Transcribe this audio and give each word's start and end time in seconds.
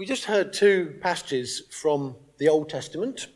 we 0.00 0.06
just 0.06 0.24
heard 0.24 0.50
two 0.50 0.94
passages 1.02 1.60
from 1.68 2.16
the 2.38 2.48
Old 2.48 2.70
Testament. 2.70 3.26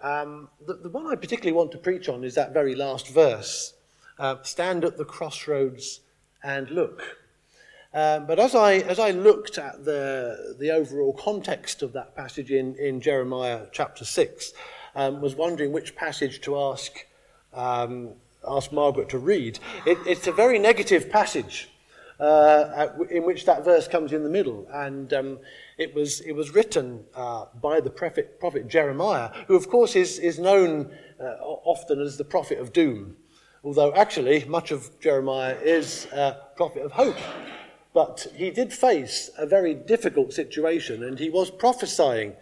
Um, 0.00 0.48
the, 0.66 0.74
the, 0.74 0.88
one 0.88 1.06
I 1.06 1.14
particularly 1.14 1.52
want 1.52 1.70
to 1.70 1.78
preach 1.78 2.08
on 2.08 2.24
is 2.24 2.34
that 2.34 2.52
very 2.52 2.74
last 2.74 3.06
verse 3.06 3.74
uh, 4.18 4.42
Stand 4.42 4.84
at 4.84 4.96
the 4.96 5.04
crossroads 5.04 6.00
and 6.42 6.68
look. 6.68 7.18
Um, 7.94 8.26
but 8.26 8.40
as 8.40 8.56
I, 8.56 8.78
as 8.78 8.98
I 8.98 9.12
looked 9.12 9.56
at 9.56 9.84
the, 9.84 10.56
the 10.58 10.72
overall 10.72 11.12
context 11.12 11.80
of 11.80 11.92
that 11.92 12.16
passage 12.16 12.50
in, 12.50 12.74
in 12.74 13.00
Jeremiah 13.00 13.66
chapter 13.70 14.04
6, 14.04 14.52
um, 14.96 15.20
was 15.20 15.36
wondering 15.36 15.70
which 15.70 15.94
passage 15.94 16.40
to 16.40 16.58
ask, 16.58 17.06
um, 17.52 18.14
ask 18.44 18.72
Margaret 18.72 19.10
to 19.10 19.18
read. 19.18 19.60
It, 19.86 19.98
it's 20.08 20.26
a 20.26 20.32
very 20.32 20.58
negative 20.58 21.08
passage 21.08 21.68
uh, 22.20 22.88
in 23.10 23.24
which 23.24 23.44
that 23.46 23.64
verse 23.64 23.88
comes 23.88 24.12
in 24.12 24.22
the 24.22 24.28
middle. 24.28 24.66
And 24.72 25.12
um, 25.12 25.38
it, 25.78 25.94
was, 25.94 26.20
it 26.20 26.32
was 26.32 26.54
written 26.54 27.04
uh, 27.14 27.46
by 27.60 27.80
the 27.80 27.90
prophet, 27.90 28.38
prophet 28.40 28.68
Jeremiah, 28.68 29.30
who, 29.46 29.56
of 29.56 29.68
course, 29.68 29.96
is, 29.96 30.18
is 30.18 30.38
known 30.38 30.90
uh, 31.20 31.24
often 31.42 32.00
as 32.00 32.16
the 32.16 32.24
prophet 32.24 32.58
of 32.58 32.72
doom. 32.72 33.16
Although, 33.64 33.94
actually, 33.94 34.44
much 34.44 34.70
of 34.70 34.98
Jeremiah 35.00 35.56
is 35.56 36.06
a 36.12 36.36
prophet 36.56 36.82
of 36.82 36.92
hope. 36.92 37.16
But 37.94 38.26
he 38.34 38.50
did 38.50 38.72
face 38.72 39.30
a 39.38 39.46
very 39.46 39.72
difficult 39.72 40.32
situation, 40.32 41.04
and 41.04 41.18
he 41.18 41.30
was 41.30 41.50
prophesying 41.50 42.34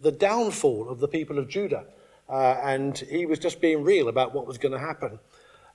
the 0.00 0.12
downfall 0.12 0.88
of 0.88 1.00
the 1.00 1.08
people 1.08 1.38
of 1.38 1.48
Judah. 1.48 1.84
Uh, 2.28 2.60
and 2.62 2.98
he 2.98 3.24
was 3.24 3.38
just 3.38 3.60
being 3.60 3.82
real 3.82 4.08
about 4.08 4.34
what 4.34 4.46
was 4.46 4.58
going 4.58 4.72
to 4.72 4.78
happen. 4.78 5.18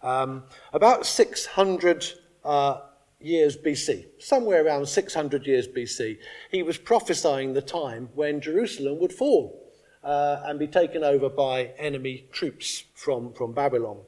Um, 0.04 0.44
about 0.72 1.05
600 1.05 2.05
uh, 2.46 2.82
years 3.23 3.58
BC, 3.58 4.05
somewhere 4.20 4.66
around 4.66 4.88
600 4.88 5.48
years 5.48 5.68
BC, 5.68 6.18
he 6.52 6.63
was 6.63 6.77
prophesying 6.77 7.54
the 7.54 7.62
time 7.62 8.09
when 8.16 8.41
Jerusalem 8.41 8.99
would 8.99 9.13
fall 9.13 9.63
uh, 10.04 10.41
and 10.46 10.59
be 10.59 10.68
taken 10.68 11.04
over 11.04 11.29
by 11.29 11.71
enemy 11.77 12.26
troops 12.32 12.84
from, 12.94 13.34
from 13.34 13.54
Babylon. 13.54 13.99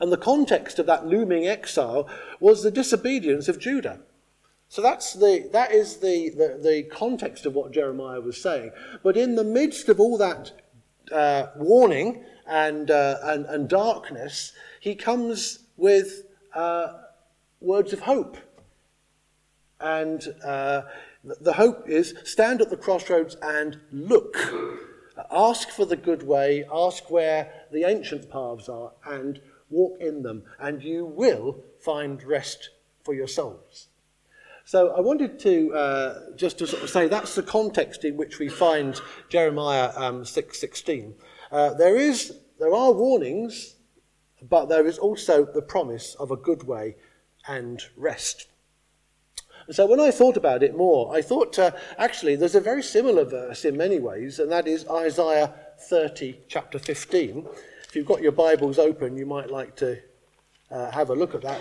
And 0.00 0.12
the 0.12 0.16
context 0.16 0.78
of 0.78 0.86
that 0.86 1.06
looming 1.06 1.46
exile 1.46 2.08
was 2.40 2.62
the 2.62 2.70
disobedience 2.70 3.48
of 3.48 3.60
Judah. 3.60 4.00
So 4.68 4.82
that's 4.82 5.12
the, 5.12 5.48
that 5.52 5.72
is 5.72 5.98
the, 5.98 6.30
the, 6.30 6.60
the 6.60 6.82
context 6.84 7.46
of 7.46 7.54
what 7.54 7.72
Jeremiah 7.72 8.20
was 8.20 8.40
saying. 8.40 8.72
But 9.02 9.16
in 9.16 9.36
the 9.36 9.44
midst 9.44 9.88
of 9.88 10.00
all 10.00 10.18
that 10.18 10.52
uh, 11.12 11.46
warning 11.56 12.24
and, 12.46 12.90
uh, 12.90 13.18
and, 13.22 13.46
and 13.46 13.68
darkness, 13.68 14.52
he 14.80 14.96
comes 14.96 15.60
with 15.76 16.24
uh, 16.52 16.88
words 17.60 17.92
of 17.92 18.00
hope. 18.00 18.36
And 19.80 20.26
uh, 20.44 20.82
the 21.40 21.54
hope 21.54 21.88
is 21.88 22.14
stand 22.24 22.60
at 22.60 22.70
the 22.70 22.76
crossroads 22.76 23.36
and 23.42 23.78
look. 23.92 24.36
Ask 25.30 25.70
for 25.70 25.84
the 25.84 25.96
good 25.96 26.22
way, 26.22 26.64
ask 26.72 27.10
where 27.10 27.50
the 27.72 27.84
ancient 27.84 28.30
paths 28.30 28.68
are, 28.68 28.92
and 29.04 29.40
walk 29.70 29.98
in 30.00 30.22
them, 30.22 30.44
and 30.58 30.82
you 30.82 31.04
will 31.04 31.62
find 31.80 32.22
rest 32.22 32.70
for 33.02 33.14
your 33.14 33.26
souls. 33.26 33.88
So 34.64 34.90
I 34.96 35.00
wanted 35.00 35.38
to 35.40 35.74
uh, 35.74 36.20
just 36.36 36.58
to 36.58 36.66
sort 36.66 36.82
of 36.82 36.90
say 36.90 37.06
that's 37.06 37.34
the 37.34 37.42
context 37.42 38.04
in 38.04 38.16
which 38.16 38.38
we 38.38 38.48
find 38.48 39.00
Jeremiah 39.28 39.92
um, 39.96 40.24
6:16. 40.24 41.14
Uh, 41.52 41.74
there 41.74 41.96
is 41.96 42.38
there 42.58 42.74
are 42.74 42.92
warnings, 42.92 43.76
but 44.42 44.66
there 44.66 44.86
is 44.86 44.98
also 44.98 45.44
the 45.44 45.62
promise 45.62 46.16
of 46.16 46.30
a 46.30 46.36
good 46.36 46.64
way 46.64 46.96
and 47.48 47.82
rest. 47.96 48.46
so 49.70 49.86
when 49.86 50.00
I 50.00 50.10
thought 50.10 50.36
about 50.36 50.62
it 50.62 50.76
more, 50.76 51.14
I 51.14 51.22
thought 51.22 51.58
uh, 51.58 51.72
actually 51.98 52.36
there's 52.36 52.54
a 52.54 52.60
very 52.60 52.82
similar 52.82 53.24
verse 53.24 53.64
in 53.64 53.76
many 53.76 53.98
ways, 53.98 54.38
and 54.38 54.50
that 54.52 54.66
is 54.66 54.86
Isaiah 54.88 55.54
30, 55.78 56.40
chapter 56.48 56.78
15. 56.78 57.46
If 57.88 57.96
you've 57.96 58.06
got 58.06 58.22
your 58.22 58.32
Bibles 58.32 58.78
open, 58.78 59.16
you 59.16 59.26
might 59.26 59.50
like 59.50 59.76
to 59.76 59.98
uh, 60.70 60.90
have 60.90 61.10
a 61.10 61.14
look 61.14 61.34
at 61.34 61.42
that. 61.42 61.60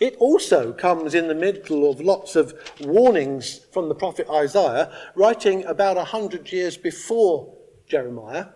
It 0.00 0.16
also 0.16 0.72
comes 0.72 1.14
in 1.14 1.28
the 1.28 1.34
middle 1.34 1.90
of 1.90 2.00
lots 2.00 2.34
of 2.34 2.54
warnings 2.80 3.60
from 3.72 3.88
the 3.88 3.94
prophet 3.94 4.26
Isaiah, 4.30 4.90
writing 5.14 5.64
about 5.66 5.98
a 5.98 6.04
hundred 6.04 6.50
years 6.50 6.78
before 6.78 7.54
Jeremiah 7.86 8.46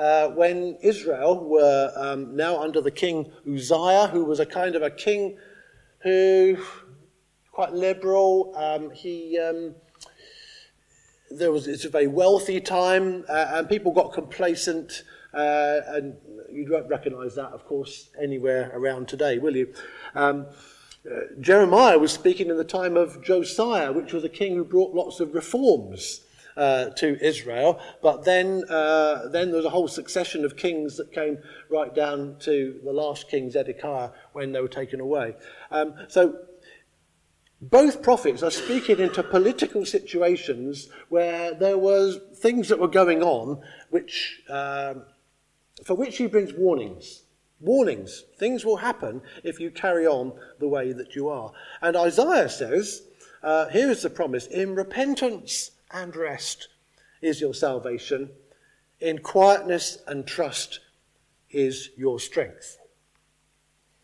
uh, 0.00 0.28
when 0.30 0.78
Israel 0.80 1.44
were 1.44 1.92
um, 1.94 2.34
now 2.34 2.58
under 2.58 2.80
the 2.80 2.90
king 2.90 3.30
Uzziah, 3.46 4.08
who 4.10 4.24
was 4.24 4.40
a 4.40 4.46
kind 4.46 4.74
of 4.74 4.82
a 4.82 4.90
king 4.90 5.36
who, 5.98 6.56
quite 7.52 7.74
liberal, 7.74 8.54
um, 8.56 8.90
he. 8.90 9.38
Um, 9.38 9.74
there 11.30 11.52
was 11.52 11.68
it's 11.68 11.84
a 11.84 11.90
very 11.90 12.06
wealthy 12.06 12.60
time, 12.60 13.24
uh, 13.28 13.50
and 13.52 13.68
people 13.68 13.92
got 13.92 14.12
complacent, 14.14 15.04
uh, 15.34 15.80
and 15.88 16.16
you 16.50 16.66
won't 16.70 16.88
recognise 16.88 17.34
that, 17.34 17.52
of 17.52 17.66
course, 17.66 18.08
anywhere 18.20 18.72
around 18.74 19.06
today, 19.06 19.38
will 19.38 19.54
you? 19.54 19.72
Um, 20.14 20.46
uh, 21.08 21.20
Jeremiah 21.40 21.98
was 21.98 22.10
speaking 22.10 22.48
in 22.48 22.56
the 22.56 22.64
time 22.64 22.96
of 22.96 23.22
Josiah, 23.22 23.92
which 23.92 24.14
was 24.14 24.24
a 24.24 24.28
king 24.30 24.56
who 24.56 24.64
brought 24.64 24.94
lots 24.94 25.20
of 25.20 25.34
reforms 25.34 26.22
uh, 26.56 26.90
to 26.90 27.18
Israel. 27.24 27.80
But 28.02 28.24
then, 28.24 28.64
uh, 28.68 29.28
then 29.28 29.48
there 29.48 29.56
was 29.56 29.66
a 29.66 29.70
whole 29.70 29.88
succession 29.88 30.44
of 30.44 30.56
kings 30.56 30.96
that 30.96 31.12
came 31.12 31.38
right 31.70 31.94
down 31.94 32.36
to 32.40 32.80
the 32.84 32.92
last 32.92 33.28
king, 33.28 33.50
Zedekiah, 33.50 34.10
when 34.32 34.52
they 34.52 34.60
were 34.60 34.68
taken 34.68 35.00
away. 35.00 35.36
Um, 35.70 35.94
so 36.08 36.38
both 37.60 38.02
prophets 38.02 38.42
are 38.42 38.50
speaking 38.50 38.98
into 39.00 39.22
political 39.22 39.84
situations 39.84 40.88
where 41.10 41.52
there 41.52 41.76
was 41.78 42.18
things 42.36 42.68
that 42.68 42.78
were 42.78 42.88
going 42.88 43.22
on 43.22 43.60
which, 43.90 44.42
um, 44.48 45.02
for 45.84 45.94
which 45.94 46.16
he 46.16 46.26
brings 46.26 46.52
warnings. 46.54 47.22
Warnings. 47.60 48.24
Things 48.38 48.64
will 48.64 48.78
happen 48.78 49.20
if 49.44 49.60
you 49.60 49.70
carry 49.70 50.06
on 50.06 50.32
the 50.58 50.68
way 50.68 50.92
that 50.92 51.14
you 51.14 51.28
are. 51.28 51.52
And 51.82 51.96
Isaiah 51.96 52.48
says, 52.48 53.02
uh, 53.42 53.68
here 53.68 53.90
is 53.90 54.02
the 54.02 54.10
promise 54.10 54.46
in 54.46 54.74
repentance 54.74 55.72
and 55.92 56.14
rest 56.14 56.68
is 57.22 57.40
your 57.40 57.54
salvation. 57.54 58.30
In 59.00 59.18
quietness 59.18 59.98
and 60.06 60.26
trust 60.26 60.80
is 61.50 61.90
your 61.96 62.20
strength. 62.20 62.78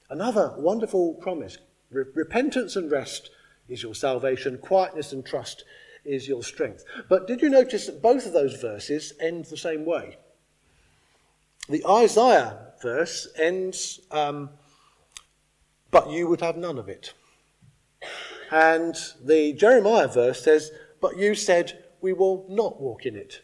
Another 0.08 0.54
wonderful 0.56 1.14
promise 1.14 1.58
repentance 1.90 2.76
and 2.76 2.90
rest 2.90 3.30
is 3.68 3.82
your 3.82 3.94
salvation, 3.94 4.58
quietness 4.58 5.12
and 5.12 5.24
trust 5.24 5.64
is 6.04 6.28
your 6.28 6.42
strength. 6.42 6.84
But 7.08 7.26
did 7.26 7.42
you 7.42 7.48
notice 7.48 7.86
that 7.86 8.02
both 8.02 8.26
of 8.26 8.32
those 8.32 8.60
verses 8.60 9.12
end 9.20 9.46
the 9.46 9.56
same 9.56 9.84
way? 9.84 10.18
The 11.68 11.84
Isaiah 11.86 12.58
verse 12.80 13.28
ends, 13.36 14.00
um, 14.10 14.50
but 15.90 16.10
you 16.10 16.28
would 16.28 16.40
have 16.40 16.56
none 16.56 16.78
of 16.78 16.88
it. 16.88 17.12
And 18.50 18.94
the 19.24 19.52
Jeremiah 19.54 20.06
verse 20.06 20.42
says, 20.44 20.70
but 21.00 21.16
you 21.16 21.34
said, 21.34 21.84
We 22.00 22.12
will 22.12 22.46
not 22.48 22.80
walk 22.80 23.06
in 23.06 23.16
it. 23.16 23.42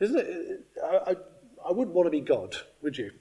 Isn't 0.00 0.18
it? 0.18 0.60
I, 0.82 1.12
I, 1.12 1.16
I 1.68 1.72
wouldn't 1.72 1.94
want 1.94 2.06
to 2.06 2.10
be 2.10 2.20
God, 2.20 2.56
would 2.82 2.98
you? 2.98 3.12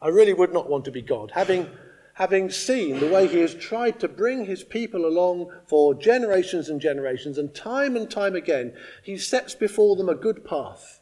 I 0.00 0.08
really 0.08 0.32
would 0.32 0.52
not 0.52 0.68
want 0.68 0.84
to 0.86 0.90
be 0.90 1.02
God. 1.02 1.32
Having, 1.34 1.68
having 2.14 2.50
seen 2.50 3.00
the 3.00 3.08
way 3.08 3.26
he 3.26 3.40
has 3.40 3.54
tried 3.54 3.98
to 4.00 4.08
bring 4.08 4.44
his 4.44 4.62
people 4.62 5.06
along 5.06 5.52
for 5.66 5.94
generations 5.94 6.68
and 6.68 6.80
generations, 6.80 7.38
and 7.38 7.54
time 7.54 7.96
and 7.96 8.10
time 8.10 8.36
again, 8.36 8.74
he 9.02 9.16
sets 9.16 9.54
before 9.54 9.96
them 9.96 10.08
a 10.08 10.14
good 10.14 10.44
path. 10.44 11.00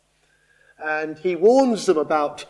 And 0.82 1.18
he 1.18 1.36
warns 1.36 1.86
them 1.86 1.96
about 1.96 2.44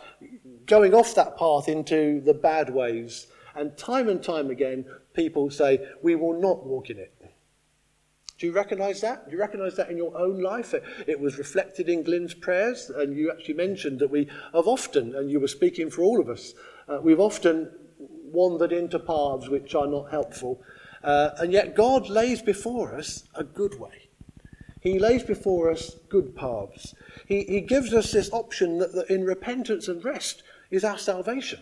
going 0.65 0.93
off 0.93 1.15
that 1.15 1.37
path 1.37 1.67
into 1.69 2.21
the 2.21 2.33
bad 2.33 2.69
ways. 2.73 3.27
And 3.55 3.77
time 3.77 4.09
and 4.09 4.21
time 4.21 4.49
again, 4.49 4.85
people 5.13 5.49
say, 5.49 5.85
We 6.01 6.15
will 6.15 6.39
not 6.39 6.65
walk 6.65 6.89
in 6.89 6.97
it. 6.99 7.13
Do 8.37 8.45
you 8.45 8.51
recognize 8.51 9.01
that? 9.01 9.25
Do 9.25 9.31
you 9.31 9.39
recognize 9.39 9.75
that 9.77 9.89
in 9.89 9.97
your 9.97 10.15
own 10.15 10.41
life? 10.41 10.75
It, 11.07 11.19
was 11.19 11.39
reflected 11.39 11.89
in 11.89 12.03
Glyn's 12.03 12.35
prayers, 12.35 12.91
and 12.91 13.15
you 13.17 13.31
actually 13.31 13.55
mentioned 13.55 13.99
that 13.99 14.11
we 14.11 14.27
have 14.53 14.67
often, 14.67 15.15
and 15.15 15.31
you 15.31 15.39
were 15.39 15.47
speaking 15.47 15.89
for 15.89 16.03
all 16.03 16.21
of 16.21 16.29
us, 16.29 16.53
uh, 16.87 16.99
we've 17.01 17.19
often 17.19 17.71
wandered 17.97 18.71
into 18.71 18.99
paths 18.99 19.49
which 19.49 19.73
are 19.73 19.87
not 19.87 20.11
helpful. 20.11 20.61
Uh, 21.03 21.31
and 21.39 21.51
yet 21.51 21.75
God 21.75 22.09
lays 22.09 22.41
before 22.41 22.95
us 22.95 23.23
a 23.33 23.43
good 23.43 23.79
way. 23.79 24.09
He 24.81 24.99
lays 24.99 25.23
before 25.23 25.71
us 25.71 25.95
good 26.07 26.35
paths. 26.35 26.93
He, 27.25 27.43
he 27.43 27.61
gives 27.61 27.93
us 27.93 28.11
this 28.11 28.31
option 28.31 28.77
that, 28.77 28.93
that 28.93 29.09
in 29.09 29.23
repentance 29.23 29.87
and 29.87 30.03
rest 30.05 30.43
is 30.69 30.83
our 30.83 30.97
salvation. 30.97 31.61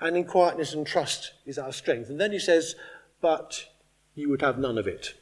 And 0.00 0.16
in 0.16 0.24
quietness 0.24 0.72
and 0.72 0.86
trust 0.86 1.32
is 1.44 1.58
our 1.58 1.72
strength. 1.72 2.08
And 2.08 2.20
then 2.20 2.32
he 2.32 2.38
says, 2.38 2.76
But 3.20 3.66
you 4.14 4.28
would 4.30 4.42
have 4.42 4.58
none 4.58 4.78
of 4.78 4.86
it. 4.86 5.14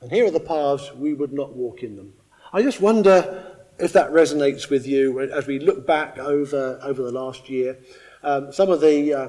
And 0.00 0.10
here 0.10 0.26
are 0.26 0.30
the 0.30 0.40
paths 0.40 0.94
we 0.94 1.12
would 1.12 1.32
not 1.32 1.54
walk 1.54 1.82
in 1.82 1.96
them. 1.96 2.14
I 2.54 2.62
just 2.62 2.80
wonder 2.80 3.44
if 3.78 3.92
that 3.92 4.10
resonates 4.10 4.70
with 4.70 4.86
you 4.86 5.20
as 5.20 5.46
we 5.46 5.58
look 5.58 5.86
back 5.86 6.18
over, 6.18 6.80
over 6.82 7.02
the 7.02 7.12
last 7.12 7.50
year. 7.50 7.78
Um, 8.22 8.50
some 8.50 8.70
of 8.70 8.80
the 8.80 9.12
uh, 9.12 9.28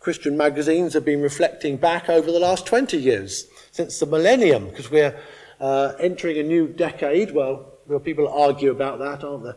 Christian 0.00 0.36
magazines 0.36 0.94
have 0.94 1.04
been 1.04 1.22
reflecting 1.22 1.76
back 1.76 2.08
over 2.08 2.32
the 2.32 2.40
last 2.40 2.66
20 2.66 2.96
years, 2.96 3.46
since 3.70 4.00
the 4.00 4.06
millennium, 4.06 4.68
because 4.68 4.90
we're 4.90 5.16
uh, 5.60 5.92
entering 6.00 6.38
a 6.38 6.42
new 6.42 6.66
decade. 6.66 7.32
Well, 7.32 7.77
well, 7.88 7.98
people 7.98 8.28
argue 8.28 8.70
about 8.70 8.98
that, 8.98 9.24
aren't 9.24 9.44
they? 9.44 9.52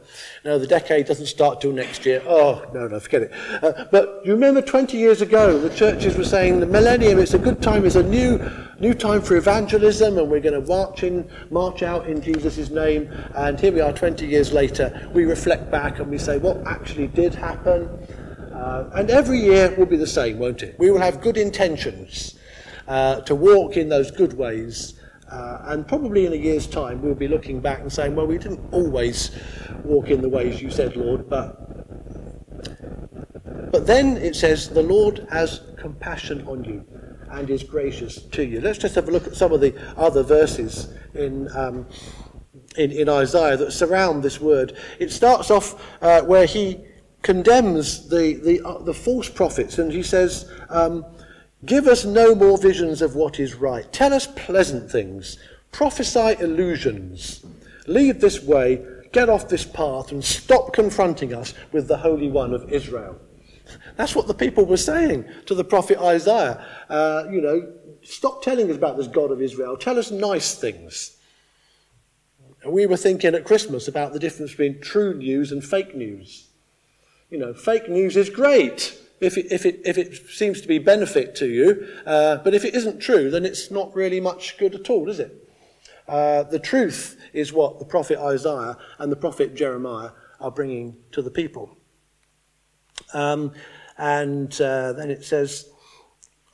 No, 0.46 0.58
the 0.58 0.66
decade 0.66 1.06
doesn't 1.06 1.26
start 1.26 1.60
till 1.60 1.74
next 1.74 2.06
year. 2.06 2.24
Oh, 2.26 2.66
no, 2.74 2.88
no, 2.88 2.98
forget 3.00 3.24
it. 3.24 3.32
Uh, 3.62 3.86
but 3.92 4.22
you 4.24 4.32
remember 4.32 4.62
20 4.62 4.98
years 4.98 5.22
ago, 5.22 5.60
the 5.60 5.70
churches 5.76 6.16
were 6.16 6.24
saying 6.24 6.62
the 6.62 6.66
millennium, 6.66 7.20
it's 7.20 7.34
a 7.34 7.40
good 7.40 7.62
time, 7.62 7.86
it's 7.86 7.96
a 7.96 8.04
new, 8.04 8.40
new 8.80 8.94
time 8.94 9.22
for 9.22 9.36
evangelism, 9.36 10.18
and 10.18 10.32
we're 10.32 10.40
going 10.40 10.60
to 10.60 10.66
march 10.66 11.04
in, 11.04 11.30
march 11.50 11.84
out 11.84 12.08
in 12.08 12.22
Jesus' 12.22 12.70
name. 12.70 13.12
And 13.36 13.60
here 13.60 13.74
we 13.74 13.82
are 13.82 13.92
20 13.92 14.26
years 14.26 14.54
later. 14.54 15.10
We 15.14 15.26
reflect 15.26 15.70
back 15.70 16.00
and 16.00 16.10
we 16.10 16.18
say, 16.18 16.38
what 16.38 16.66
actually 16.66 17.08
did 17.08 17.36
happen? 17.36 17.90
Uh, 18.54 18.90
and 18.94 19.10
every 19.10 19.40
year 19.40 19.76
will 19.78 19.86
be 19.86 19.98
the 19.98 20.08
same, 20.08 20.40
won't 20.40 20.64
it? 20.64 20.80
We 20.80 20.90
will 20.90 21.02
have 21.02 21.20
good 21.20 21.36
intentions 21.36 22.36
uh, 22.88 23.20
to 23.22 23.36
walk 23.36 23.76
in 23.76 23.90
those 23.90 24.10
good 24.10 24.34
ways 24.34 25.01
uh, 25.32 25.62
and 25.66 25.88
probably 25.88 26.26
in 26.26 26.34
a 26.34 26.38
year's 26.38 26.68
time, 26.68 27.02
we'll 27.02 27.16
be 27.16 27.28
looking 27.28 27.62
back 27.62 27.80
and 27.80 27.92
saying, 27.92 28.16
well, 28.16 28.28
we 28.28 28.38
didn't 28.38 28.62
always 28.72 29.32
walk 29.84 30.10
in 30.10 30.22
the 30.22 30.30
ways 30.30 30.62
you 30.62 30.70
said, 30.70 30.96
Lord, 30.96 31.30
but. 31.30 31.58
But 33.72 33.88
then 33.88 34.18
it 34.18 34.36
says, 34.36 34.68
the 34.68 34.84
Lord 34.84 35.26
has 35.32 35.62
compassion 35.78 36.46
on 36.46 36.66
you 36.66 36.86
and 37.32 37.50
is 37.50 37.64
gracious 37.64 38.22
to 38.24 38.46
you. 38.46 38.60
Let's 38.60 38.78
just 38.78 38.96
have 38.96 39.08
a 39.08 39.12
look 39.12 39.28
at 39.28 39.36
some 39.36 39.54
of 39.54 39.62
the 39.62 39.74
other 39.96 40.24
verses 40.24 40.94
in, 41.14 41.48
um, 41.56 41.88
in, 42.76 42.92
in, 42.92 43.08
Isaiah 43.08 43.56
that 43.56 43.72
surround 43.72 44.24
this 44.24 44.42
word. 44.42 44.78
It 45.00 45.12
starts 45.12 45.50
off 45.50 45.82
uh, 46.02 46.22
where 46.24 46.46
he 46.46 46.84
condemns 47.22 48.10
the, 48.10 48.34
the, 48.34 48.62
uh, 48.68 48.80
the 48.80 48.94
false 48.94 49.30
prophets 49.30 49.78
and 49.78 49.92
he 49.92 50.04
says, 50.04 50.52
um, 50.70 51.06
Give 51.66 51.88
us 51.88 52.06
no 52.06 52.34
more 52.34 52.58
visions 52.58 53.02
of 53.02 53.16
what 53.16 53.40
is 53.40 53.54
right. 53.54 53.92
Tell 53.94 54.14
us 54.14 54.28
pleasant 54.28 54.90
things. 54.90 55.38
Prophesy 55.72 56.36
illusions. 56.40 57.46
Leave 57.88 58.20
this 58.20 58.42
way, 58.44 58.84
get 59.12 59.30
off 59.30 59.48
this 59.48 59.66
path, 59.66 60.12
and 60.12 60.24
stop 60.24 60.74
confronting 60.74 61.34
us 61.34 61.54
with 61.72 61.88
the 61.88 61.98
Holy 61.98 62.30
One 62.30 62.54
of 62.54 62.72
Israel. 62.72 63.20
That's 63.96 64.16
what 64.16 64.28
the 64.28 64.34
people 64.34 64.66
were 64.66 64.78
saying 64.78 65.26
to 65.46 65.56
the 65.56 65.64
prophet 65.64 66.00
Isaiah. 66.00 66.66
Uh, 66.90 67.26
you 67.32 67.42
know, 67.42 67.72
stop 68.02 68.44
telling 68.44 68.70
us 68.70 68.76
about 68.76 68.98
this 68.98 69.08
God 69.08 69.32
of 69.32 69.42
Israel. 69.42 69.78
Tell 69.78 70.00
us 70.00 70.10
nice 70.12 70.56
things. 70.56 71.18
We 72.66 72.86
were 72.86 72.98
thinking 72.98 73.34
at 73.34 73.46
Christmas 73.46 73.88
about 73.88 74.14
the 74.14 74.20
difference 74.20 74.52
between 74.52 74.82
true 74.82 75.14
news 75.14 75.52
and 75.52 75.64
fake 75.64 75.96
news. 75.96 76.48
You 77.30 77.38
know, 77.38 77.54
fake 77.54 77.88
news 77.88 78.18
is 78.18 78.30
great 78.30 79.01
if 79.22 79.38
it, 79.38 79.52
if 79.52 79.66
it, 79.66 79.82
if 79.86 79.98
it 79.98 80.16
seems 80.30 80.62
to 80.62 80.68
be 80.68 80.80
benefit 80.80 81.36
to 81.36 81.48
you. 81.48 81.88
Uh, 82.06 82.38
but 82.38 82.54
if 82.54 82.66
it 82.66 82.76
isn't 82.76 83.00
true, 83.00 83.30
then 83.30 83.46
it's 83.46 83.72
not 83.72 83.96
really 83.96 84.20
much 84.20 84.58
good 84.58 84.76
at 84.76 84.90
all, 84.90 85.10
is 85.10 85.20
it? 85.20 85.48
Uh, 86.08 86.44
the 86.44 86.60
truth 86.60 87.22
is 87.32 87.54
what 87.54 87.80
the 87.80 87.86
prophet 87.86 88.20
Isaiah 88.20 88.78
and 88.98 89.12
the 89.12 89.16
prophet 89.16 89.56
Jeremiah 89.56 90.10
are 90.40 90.52
bringing 90.52 90.98
to 91.12 91.22
the 91.22 91.30
people. 91.30 91.78
Um, 93.14 93.54
and 93.98 94.52
uh, 94.60 94.94
then 94.94 95.12
it 95.12 95.24
says, 95.24 95.70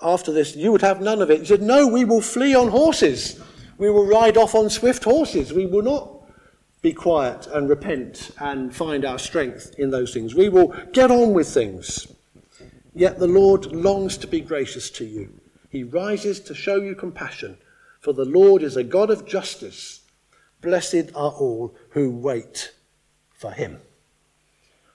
after 0.02 0.32
this, 0.32 0.56
you 0.56 0.72
would 0.72 0.82
have 0.82 1.02
none 1.02 1.22
of 1.22 1.32
it. 1.32 1.40
He 1.40 1.46
said, 1.46 1.62
No, 1.62 1.88
we 1.88 2.06
will 2.06 2.22
flee 2.22 2.54
on 2.54 2.68
horses. 2.68 3.42
We 3.78 3.90
will 3.90 4.06
ride 4.06 4.38
off 4.38 4.54
on 4.54 4.70
swift 4.70 5.04
horses. 5.04 5.54
We 5.54 5.66
will 5.66 5.82
not 5.82 6.18
be 6.82 6.94
quiet 6.94 7.48
and 7.48 7.70
repent 7.70 8.32
and 8.40 8.76
find 8.76 9.06
our 9.06 9.18
strength 9.18 9.76
in 9.78 9.90
those 9.90 10.14
things. 10.14 10.36
We 10.36 10.50
will 10.50 10.76
get 10.94 11.10
on 11.10 11.34
with 11.34 11.48
things. 11.48 12.08
Yet 12.98 13.20
the 13.20 13.28
Lord 13.28 13.68
longs 13.68 14.18
to 14.18 14.28
be 14.28 14.42
gracious 14.42 14.90
to 14.92 15.06
you. 15.06 15.40
He 15.70 15.84
rises 15.84 16.40
to 16.40 16.56
show 16.56 16.78
you 16.78 16.96
compassion, 16.96 17.60
for 18.00 18.12
the 18.12 18.26
Lord 18.26 18.64
is 18.64 18.76
a 18.76 18.84
God 18.84 19.12
of 19.12 19.28
justice. 19.28 20.02
Blessed 20.62 21.12
are 21.14 21.32
all 21.32 21.76
who 21.92 22.10
wait 22.10 22.74
for 23.30 23.52
him. 23.52 23.82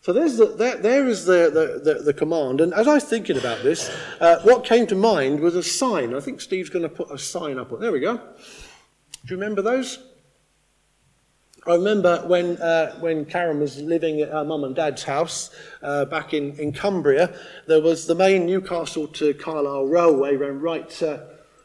So 0.01 0.13
there's 0.13 0.37
the, 0.37 0.47
there, 0.47 0.79
there 0.79 1.07
is 1.07 1.27
the, 1.27 1.49
the, 1.55 1.95
the, 1.95 2.03
the, 2.03 2.13
command. 2.13 2.61
And 2.61 2.75
as 2.75 2.89
I 2.89 2.95
was 2.95 3.05
thinking 3.05 3.39
about 3.39 3.63
this, 3.63 3.89
uh, 4.21 4.41
what 4.43 4.65
came 4.65 4.89
to 4.89 4.97
mind 4.97 5.39
was 5.39 5.55
a 5.55 5.63
sign. 5.63 6.13
I 6.13 6.19
think 6.19 6.41
Steve's 6.41 6.71
going 6.71 6.83
to 6.83 6.89
put 6.89 7.13
a 7.13 7.19
sign 7.19 7.57
up. 7.57 7.71
There 7.79 7.93
we 7.93 8.01
go. 8.01 8.17
Do 8.17 8.23
you 9.29 9.37
remember 9.37 9.63
those? 9.63 10.01
I 11.65 11.75
remember 11.77 12.25
when, 12.27 12.57
uh, 12.61 12.97
when 12.99 13.25
Karen 13.25 13.61
was 13.61 13.81
living 13.81 14.21
at 14.21 14.31
her 14.31 14.45
mum 14.45 14.65
and 14.65 14.75
dad's 14.75 15.05
house 15.05 15.51
uh, 15.81 16.05
back 16.07 16.35
in, 16.35 16.59
in 16.59 16.73
Cumbria, 16.73 17.33
there 17.69 17.81
was 17.81 18.07
the 18.07 18.17
main 18.17 18.47
Newcastle 18.47 19.07
to 19.09 19.33
Carlisle 19.35 19.87
railway 19.87 20.35
ran 20.35 20.59
right, 20.59 21.03
uh, 21.03 21.21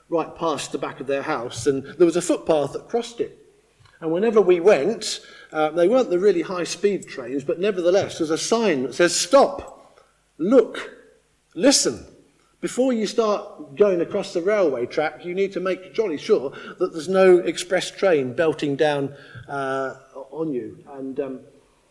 right 0.09 0.35
past 0.35 0.71
the 0.71 0.77
back 0.77 0.99
of 0.99 1.07
their 1.07 1.23
house, 1.23 1.65
and 1.65 1.83
there 1.97 2.05
was 2.05 2.15
a 2.15 2.21
footpath 2.21 2.73
that 2.73 2.87
crossed 2.87 3.19
it. 3.19 3.39
And 3.99 4.11
whenever 4.11 4.39
we 4.39 4.59
went, 4.59 5.21
uh, 5.51 5.71
they 5.71 5.87
weren't 5.87 6.11
the 6.11 6.19
really 6.19 6.43
high 6.43 6.65
speed 6.65 7.07
trains, 7.07 7.43
but 7.43 7.59
nevertheless, 7.59 8.19
there's 8.19 8.29
a 8.29 8.37
sign 8.37 8.83
that 8.83 8.93
says, 8.93 9.15
Stop, 9.15 9.99
look, 10.37 10.91
listen. 11.55 12.05
Before 12.59 12.91
you 12.91 13.05
start 13.05 13.75
going 13.75 14.01
across 14.01 14.33
the 14.33 14.41
railway 14.41 14.87
track, 14.87 15.23
you 15.23 15.35
need 15.35 15.53
to 15.53 15.59
make 15.59 15.93
jolly 15.93 16.17
sure 16.17 16.51
that 16.79 16.91
there's 16.91 17.07
no 17.07 17.37
express 17.37 17.91
train 17.91 18.33
belting 18.33 18.75
down 18.75 19.13
uh, 19.47 19.93
on 20.31 20.51
you. 20.51 20.83
And 20.93 21.19
um, 21.19 21.39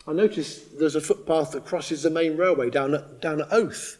I 0.08 0.12
noticed 0.12 0.76
there's 0.76 0.96
a 0.96 1.00
footpath 1.00 1.52
that 1.52 1.64
crosses 1.64 2.02
the 2.02 2.10
main 2.10 2.36
railway 2.36 2.70
down 2.70 2.94
at, 2.94 3.20
down 3.20 3.42
at 3.42 3.52
Oath. 3.52 3.98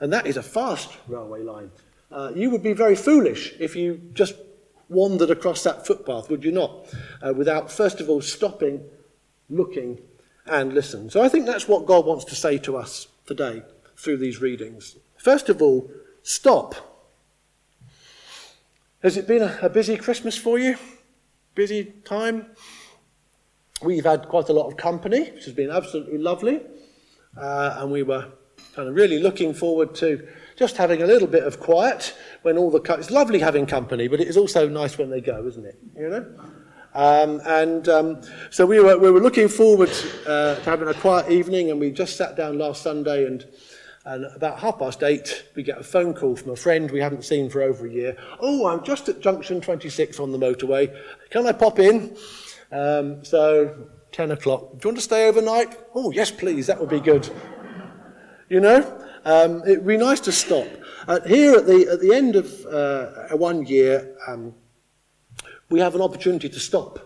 And 0.00 0.12
that 0.12 0.26
is 0.26 0.36
a 0.36 0.42
fast 0.42 0.96
railway 1.08 1.42
line. 1.42 1.72
Uh, 2.12 2.30
you 2.32 2.48
would 2.50 2.62
be 2.62 2.74
very 2.74 2.94
foolish 2.94 3.52
if 3.58 3.74
you 3.74 4.00
just 4.12 4.36
wandered 4.88 5.30
across 5.30 5.64
that 5.64 5.84
footpath, 5.84 6.30
would 6.30 6.44
you 6.44 6.52
not? 6.52 6.94
Uh, 7.20 7.32
without, 7.34 7.72
first 7.72 8.00
of 8.00 8.08
all, 8.08 8.20
stopping, 8.20 8.84
looking, 9.50 9.98
and 10.46 10.74
listening. 10.74 11.10
So 11.10 11.22
I 11.22 11.28
think 11.28 11.46
that's 11.46 11.66
what 11.66 11.86
God 11.86 12.06
wants 12.06 12.24
to 12.26 12.36
say 12.36 12.58
to 12.58 12.76
us 12.76 13.08
today 13.26 13.62
through 13.96 14.18
these 14.18 14.40
readings. 14.40 14.96
First 15.24 15.48
of 15.48 15.62
all, 15.62 15.90
stop. 16.22 16.74
Has 19.02 19.16
it 19.16 19.26
been 19.26 19.40
a, 19.62 19.70
busy 19.70 19.96
Christmas 19.96 20.36
for 20.36 20.58
you? 20.58 20.76
Busy 21.54 21.94
time? 22.04 22.48
We've 23.82 24.04
had 24.04 24.28
quite 24.28 24.50
a 24.50 24.52
lot 24.52 24.66
of 24.66 24.76
company, 24.76 25.30
which 25.30 25.46
has 25.46 25.54
been 25.54 25.70
absolutely 25.70 26.18
lovely. 26.18 26.60
Uh, 27.40 27.76
and 27.78 27.90
we 27.90 28.02
were 28.02 28.32
kind 28.74 28.86
of 28.86 28.94
really 28.94 29.18
looking 29.18 29.54
forward 29.54 29.94
to 29.94 30.28
just 30.56 30.76
having 30.76 31.00
a 31.00 31.06
little 31.06 31.26
bit 31.26 31.44
of 31.44 31.58
quiet 31.58 32.14
when 32.42 32.58
all 32.58 32.70
the 32.70 32.80
co- 32.80 32.96
it's 32.96 33.10
lovely 33.10 33.38
having 33.38 33.64
company, 33.64 34.08
but 34.08 34.20
it 34.20 34.28
is 34.28 34.36
also 34.36 34.68
nice 34.68 34.98
when 34.98 35.08
they 35.08 35.22
go, 35.22 35.46
isn't 35.46 35.64
it? 35.64 35.78
You 35.96 36.10
know. 36.10 36.34
Um, 36.92 37.40
and 37.46 37.88
um, 37.88 38.20
so 38.50 38.66
we 38.66 38.78
were 38.78 38.98
we 38.98 39.10
were 39.10 39.20
looking 39.20 39.48
forward 39.48 39.90
uh, 40.26 40.56
to 40.56 40.62
having 40.64 40.88
a 40.88 40.94
quiet 40.94 41.32
evening, 41.32 41.70
and 41.70 41.80
we 41.80 41.92
just 41.92 42.16
sat 42.16 42.36
down 42.36 42.58
last 42.58 42.82
Sunday, 42.82 43.26
and 43.26 43.46
and 44.04 44.24
about 44.36 44.58
half 44.58 44.78
past 44.78 45.02
eight 45.02 45.44
we 45.54 45.62
get 45.62 45.78
a 45.78 45.82
phone 45.82 46.12
call 46.12 46.36
from 46.36 46.52
a 46.52 46.56
friend 46.56 46.90
we 46.90 47.00
haven't 47.00 47.24
seen 47.24 47.48
for 47.48 47.62
over 47.62 47.86
a 47.86 47.90
year. 47.90 48.16
Oh, 48.40 48.66
I'm 48.66 48.84
just 48.84 49.08
at 49.08 49.20
junction 49.20 49.60
26 49.60 50.20
on 50.20 50.32
the 50.32 50.38
motorway. 50.38 50.94
Can 51.30 51.46
I 51.46 51.52
pop 51.52 51.78
in? 51.78 52.16
Um, 52.70 53.24
so, 53.24 53.88
10 54.12 54.32
o'clock. 54.32 54.72
Do 54.72 54.78
you 54.82 54.88
want 54.88 54.98
to 54.98 55.02
stay 55.02 55.28
overnight? 55.28 55.78
Oh, 55.94 56.10
yes, 56.10 56.30
please. 56.30 56.66
That 56.66 56.80
would 56.80 56.90
be 56.90 57.00
good. 57.00 57.30
You 58.48 58.60
know? 58.60 59.00
Um, 59.24 59.62
it 59.66 59.78
would 59.78 59.86
be 59.86 59.96
nice 59.96 60.20
to 60.20 60.32
stop. 60.32 60.66
Uh, 61.08 61.20
here 61.20 61.54
at 61.54 61.66
the, 61.66 61.88
at 61.90 62.00
the 62.00 62.12
end 62.12 62.36
of 62.36 62.66
uh, 62.66 63.36
one 63.36 63.64
year, 63.64 64.16
um, 64.26 64.54
we 65.70 65.80
have 65.80 65.94
an 65.94 66.02
opportunity 66.02 66.48
to 66.48 66.60
stop. 66.60 66.98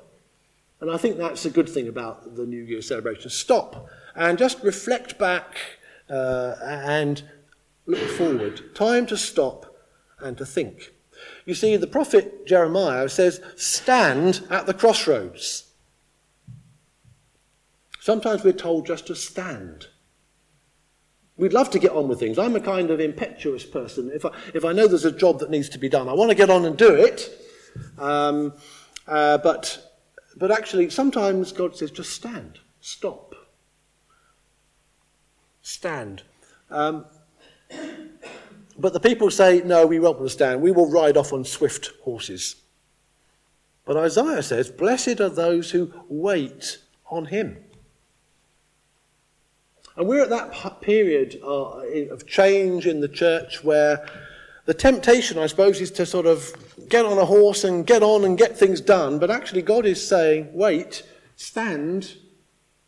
And 0.80 0.90
I 0.90 0.96
think 0.96 1.16
that's 1.16 1.44
a 1.44 1.50
good 1.50 1.68
thing 1.68 1.88
about 1.88 2.36
the 2.36 2.46
New 2.46 2.62
Year 2.62 2.82
celebration. 2.82 3.30
Stop 3.30 3.88
and 4.14 4.38
just 4.38 4.62
reflect 4.62 5.18
back 5.18 5.77
uh, 6.10 6.56
and 6.62 7.22
look 7.86 8.08
forward. 8.10 8.74
Time 8.74 9.06
to 9.06 9.16
stop 9.16 9.76
and 10.20 10.36
to 10.38 10.46
think. 10.46 10.92
You 11.44 11.54
see, 11.54 11.76
the 11.76 11.86
prophet 11.86 12.46
Jeremiah 12.46 13.08
says, 13.08 13.40
stand 13.56 14.46
at 14.50 14.66
the 14.66 14.74
crossroads. 14.74 15.72
Sometimes 18.00 18.44
we're 18.44 18.52
told 18.52 18.86
just 18.86 19.06
to 19.08 19.14
stand. 19.14 19.88
We'd 21.36 21.52
love 21.52 21.70
to 21.70 21.78
get 21.78 21.92
on 21.92 22.08
with 22.08 22.18
things. 22.18 22.38
I'm 22.38 22.56
a 22.56 22.60
kind 22.60 22.90
of 22.90 23.00
impetuous 23.00 23.64
person. 23.64 24.10
If 24.12 24.24
I, 24.24 24.30
if 24.54 24.64
I 24.64 24.72
know 24.72 24.88
there's 24.88 25.04
a 25.04 25.12
job 25.12 25.38
that 25.40 25.50
needs 25.50 25.68
to 25.70 25.78
be 25.78 25.88
done, 25.88 26.08
I 26.08 26.12
want 26.12 26.30
to 26.30 26.34
get 26.34 26.50
on 26.50 26.64
and 26.64 26.76
do 26.76 26.94
it. 26.94 27.30
Um, 27.98 28.54
uh, 29.06 29.38
but, 29.38 29.92
but 30.36 30.50
actually, 30.50 30.90
sometimes 30.90 31.52
God 31.52 31.76
says, 31.76 31.90
just 31.90 32.12
stand, 32.12 32.58
stop. 32.80 33.27
Stand. 35.68 36.22
Um, 36.70 37.04
but 38.78 38.94
the 38.94 39.00
people 39.00 39.30
say, 39.30 39.60
no, 39.66 39.86
we 39.86 39.98
won't 39.98 40.16
understand. 40.16 40.62
We 40.62 40.72
will 40.72 40.90
ride 40.90 41.18
off 41.18 41.34
on 41.34 41.44
swift 41.44 41.90
horses. 42.04 42.56
But 43.84 43.98
Isaiah 43.98 44.42
says, 44.42 44.70
blessed 44.70 45.20
are 45.20 45.28
those 45.28 45.70
who 45.70 45.92
wait 46.08 46.78
on 47.10 47.26
him. 47.26 47.58
And 49.94 50.08
we're 50.08 50.22
at 50.22 50.30
that 50.30 50.80
period 50.80 51.38
uh, 51.44 51.82
of 52.12 52.26
change 52.26 52.86
in 52.86 53.00
the 53.02 53.08
church 53.08 53.62
where 53.62 54.08
the 54.64 54.72
temptation, 54.72 55.38
I 55.38 55.48
suppose, 55.48 55.82
is 55.82 55.90
to 55.92 56.06
sort 56.06 56.24
of 56.24 56.50
get 56.88 57.04
on 57.04 57.18
a 57.18 57.26
horse 57.26 57.64
and 57.64 57.86
get 57.86 58.02
on 58.02 58.24
and 58.24 58.38
get 58.38 58.56
things 58.56 58.80
done. 58.80 59.18
But 59.18 59.30
actually, 59.30 59.62
God 59.62 59.84
is 59.84 60.08
saying, 60.08 60.48
wait, 60.54 61.02
stand, 61.36 62.14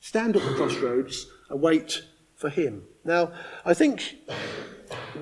stand 0.00 0.34
at 0.34 0.42
the 0.42 0.54
crossroads 0.54 1.26
and 1.50 1.60
wait 1.60 2.04
for 2.40 2.48
Him. 2.48 2.82
Now, 3.04 3.32
I 3.66 3.74
think 3.74 4.16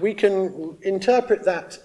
we 0.00 0.14
can 0.14 0.78
interpret 0.82 1.44
that 1.44 1.78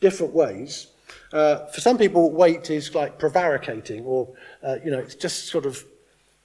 different 0.00 0.34
ways. 0.34 0.88
Uh, 1.32 1.66
for 1.66 1.80
some 1.80 1.96
people, 1.96 2.30
wait 2.30 2.70
is 2.70 2.94
like 2.94 3.18
prevaricating, 3.18 4.04
or, 4.04 4.28
uh, 4.62 4.76
you 4.84 4.90
know, 4.90 4.98
it's 4.98 5.14
just 5.14 5.46
sort 5.46 5.64
of, 5.64 5.82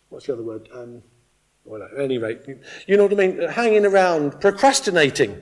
what's 0.10 0.27
the 0.27 0.34
other 0.34 0.43
word? 0.43 0.69
Um, 0.74 1.03
well, 1.65 1.84
at 1.84 2.00
any 2.00 2.17
rate, 2.17 2.41
you 2.88 2.95
know 2.95 3.03
what 3.03 3.13
I 3.13 3.15
mean? 3.15 3.50
Hanging 3.50 3.86
around, 3.86 4.39
procrastinating. 4.39 5.41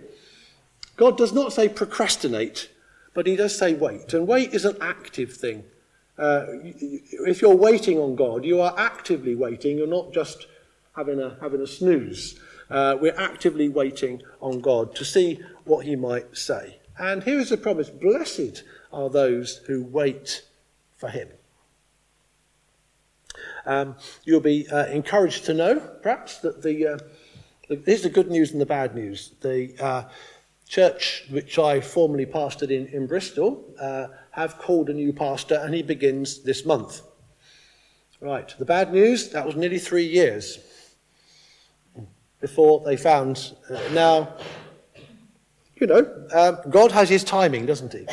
God 0.95 1.17
does 1.17 1.31
not 1.31 1.53
say 1.53 1.69
procrastinate, 1.69 2.69
but 3.13 3.27
he 3.27 3.35
does 3.35 3.55
say 3.57 3.73
wait. 3.73 4.13
And 4.13 4.27
wait 4.27 4.53
is 4.53 4.65
an 4.65 4.77
active 4.81 5.33
thing. 5.33 5.63
Uh, 6.17 6.45
if 7.27 7.41
you're 7.41 7.55
waiting 7.55 7.99
on 7.99 8.15
God, 8.15 8.45
you 8.45 8.61
are 8.61 8.73
actively 8.77 9.35
waiting. 9.35 9.77
You're 9.77 9.87
not 9.87 10.13
just 10.13 10.47
having 10.95 11.19
a, 11.19 11.37
having 11.41 11.61
a 11.61 11.67
snooze. 11.67 12.39
Uh, 12.69 12.97
we're 12.99 13.19
actively 13.19 13.69
waiting 13.69 14.21
on 14.41 14.59
God 14.59 14.95
to 14.95 15.05
see 15.05 15.39
what 15.65 15.85
he 15.85 15.95
might 15.95 16.37
say. 16.37 16.79
And 16.97 17.23
here 17.23 17.39
is 17.39 17.49
the 17.49 17.57
promise 17.57 17.89
Blessed 17.89 18.63
are 18.91 19.09
those 19.09 19.57
who 19.67 19.83
wait 19.83 20.43
for 20.95 21.09
him. 21.09 21.29
Um, 23.65 23.95
you'll 24.23 24.41
be 24.41 24.67
uh, 24.69 24.85
encouraged 24.87 25.45
to 25.45 25.53
know, 25.53 25.79
perhaps, 26.01 26.39
that 26.39 26.61
the, 26.61 26.87
uh, 26.87 26.97
the, 27.69 27.81
here's 27.85 28.03
the 28.03 28.09
good 28.09 28.29
news 28.29 28.51
and 28.51 28.61
the 28.61 28.65
bad 28.65 28.93
news. 28.93 29.31
The 29.41 29.73
uh, 29.79 30.03
church 30.67 31.25
which 31.29 31.57
I 31.57 31.81
formerly 31.81 32.25
pastored 32.25 32.71
in, 32.71 32.87
in 32.87 33.07
Bristol 33.07 33.63
uh, 33.79 34.07
have 34.31 34.57
called 34.57 34.89
a 34.89 34.93
new 34.93 35.13
pastor, 35.13 35.55
and 35.55 35.73
he 35.73 35.81
begins 35.81 36.43
this 36.43 36.65
month. 36.65 37.01
Right, 38.19 38.53
the 38.57 38.65
bad 38.65 38.93
news 38.93 39.31
that 39.31 39.45
was 39.45 39.57
nearly 39.57 39.79
three 39.79 40.05
years 40.05 40.57
before 42.43 42.81
they 42.81 42.97
found. 42.97 43.55
Uh, 43.69 43.79
now, 43.93 44.35
you 45.77 45.87
know, 45.87 46.03
um, 46.33 46.57
God 46.69 46.91
has 46.91 47.07
his 47.07 47.23
timing, 47.23 47.65
doesn't 47.65 47.93
he? 47.93 48.05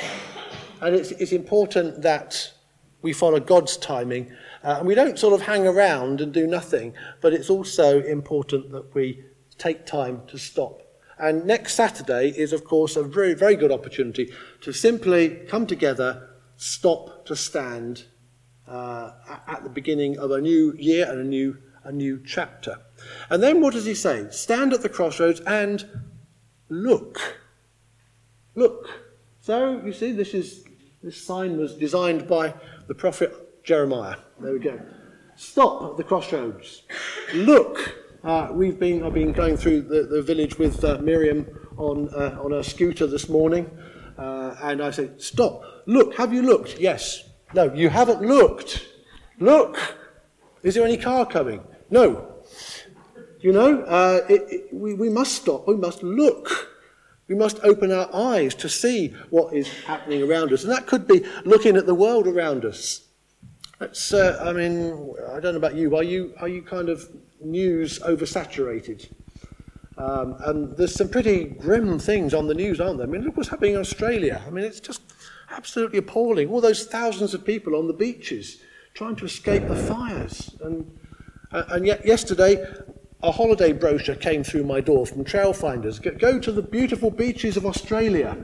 And 0.81 0.95
it's, 0.95 1.11
it's 1.11 1.33
important 1.33 2.03
that 2.03 2.53
we 3.03 3.13
follow 3.13 3.41
God's 3.41 3.77
timing. 3.77 4.31
Uh, 4.63 4.77
and 4.79 4.87
we 4.87 4.95
don't 4.95 5.19
sort 5.19 5.35
of 5.35 5.43
hang 5.43 5.67
around 5.67 6.21
and 6.21 6.33
do 6.33 6.47
nothing, 6.47 6.95
but 7.21 7.33
it's 7.33 7.51
also 7.51 8.01
important 8.03 8.71
that 8.71 8.95
we 8.95 9.25
take 9.59 9.85
time 9.85 10.23
to 10.29 10.39
stop. 10.39 10.81
And 11.19 11.45
next 11.45 11.75
Saturday 11.75 12.29
is, 12.29 12.53
of 12.53 12.65
course, 12.65 12.95
a 12.95 13.03
very, 13.03 13.35
very 13.35 13.57
good 13.57 13.73
opportunity 13.73 14.33
to 14.61 14.73
simply 14.73 15.41
come 15.49 15.67
together, 15.67 16.31
stop 16.57 17.27
to 17.27 17.35
stand 17.35 18.05
uh, 18.69 19.11
at 19.49 19.65
the 19.65 19.71
beginning 19.71 20.21
of 20.21 20.31
a 20.31 20.41
new 20.41 20.73
year 20.79 21.11
and 21.11 21.19
a 21.19 21.25
new, 21.25 21.57
a 21.85 21.93
new 21.93 22.23
chapter. 22.25 22.79
And 23.29 23.43
then 23.43 23.61
what 23.61 23.73
does 23.73 23.87
he 23.87 23.95
say? 23.95 24.29
Stand 24.31 24.73
at 24.73 24.83
the 24.83 24.89
crossroads 24.89 25.41
and 25.41 25.85
look. 26.69 27.39
Look. 28.55 28.89
So, 29.41 29.81
you 29.85 29.93
see, 29.93 30.13
this, 30.13 30.35
is, 30.35 30.65
this 31.03 31.23
sign 31.23 31.57
was 31.57 31.75
designed 31.75 32.29
by 32.29 32.55
the 32.89 32.95
prophet 32.95 33.65
Jeremiah. 33.65 34.17
There 34.41 34.53
we 34.53 34.59
go. 34.59 34.81
Stop 35.37 35.93
at 35.93 35.97
the 35.97 36.05
crossroads. 36.05 36.83
Look. 37.35 37.97
Uh, 38.23 38.49
we've 38.53 38.79
been, 38.79 39.03
I've 39.03 39.15
been 39.15 39.33
going 39.33 39.57
through 39.57 39.83
the, 39.83 40.03
the 40.03 40.21
village 40.21 40.59
with 40.59 40.85
uh, 40.85 40.99
Miriam 40.99 41.47
on, 41.79 42.11
uh, 42.11 42.39
on 42.43 42.53
a 42.53 42.63
scooter 42.63 43.07
this 43.07 43.31
morning. 43.31 43.71
Uh, 44.19 44.55
and 44.63 44.83
I 44.83 44.91
said, 44.91 45.23
Stop. 45.23 45.63
Look. 45.87 46.17
Have 46.17 46.35
you 46.35 46.43
looked? 46.43 46.79
Yes. 46.79 47.25
No, 47.55 47.73
you 47.73 47.89
haven't 47.89 48.21
looked. 48.21 48.87
Look. 49.39 49.79
Is 50.63 50.75
there 50.75 50.85
any 50.85 50.99
car 50.99 51.25
coming? 51.25 51.63
No. 51.91 52.35
You 53.41 53.53
know, 53.53 53.83
uh, 53.83 54.21
it, 54.29 54.43
it, 54.49 54.75
we, 54.75 54.95
we 54.95 55.09
must 55.09 55.35
stop, 55.35 55.67
we 55.67 55.77
must 55.77 56.03
look. 56.03 56.69
We 57.27 57.37
must 57.37 57.61
open 57.63 57.93
our 57.93 58.13
eyes 58.13 58.57
to 58.57 58.69
see 58.69 59.15
what 59.31 59.55
is 59.55 59.69
happening 59.85 60.23
around 60.23 60.53
us. 60.53 60.65
And 60.65 60.73
that 60.73 60.87
could 60.87 61.07
be 61.07 61.25
looking 61.45 61.77
at 61.77 61.87
the 61.87 61.95
world 61.95 62.27
around 62.27 62.65
us. 62.65 63.07
That's, 63.79 64.13
uh, 64.13 64.43
I 64.45 64.53
mean, 64.53 65.15
I 65.33 65.39
don't 65.41 65.53
know 65.53 65.59
about 65.59 65.77
you, 65.77 65.97
are 65.97 66.03
you, 66.03 66.35
are 66.41 66.49
you 66.49 66.61
kind 66.61 66.89
of 66.89 67.09
news 67.41 68.01
oversaturated? 68.01 69.11
Um, 69.97 70.37
and 70.41 70.77
there's 70.77 70.95
some 70.95 71.09
pretty 71.09 71.45
grim 71.45 71.99
things 71.99 72.35
on 72.35 72.49
the 72.49 72.55
news, 72.55 72.81
aren't 72.81 72.99
there? 72.99 73.07
I 73.07 73.11
mean, 73.11 73.23
look 73.23 73.37
what's 73.37 73.49
happening 73.49 73.75
in 73.75 73.81
Australia. 73.81 74.43
I 74.47 74.51
mean, 74.51 74.65
it's 74.65 74.81
just 74.81 75.03
absolutely 75.51 75.99
appalling. 75.99 76.49
All 76.49 76.61
those 76.61 76.85
thousands 76.85 77.33
of 77.33 77.45
people 77.45 77.77
on 77.77 77.87
the 77.87 77.93
beaches 77.93 78.61
trying 78.93 79.15
to 79.17 79.25
escape 79.25 79.69
the 79.69 79.77
fires. 79.77 80.57
And, 80.63 80.99
and 81.53 81.87
yet, 81.87 82.07
yesterday, 82.07 82.65
a 83.23 83.33
holiday 83.33 83.73
brochure 83.73 84.15
came 84.15 84.43
through 84.43 84.65
my 84.65 84.81
door 84.81 85.07
from 85.07 85.25
Trailfinders. 85.25 86.19
Go 86.19 86.39
to 86.39 86.53
the 86.53 86.63
beautiful 86.63 87.11
beaches 87.11 87.57
of 87.57 87.67
Australia. 87.67 88.37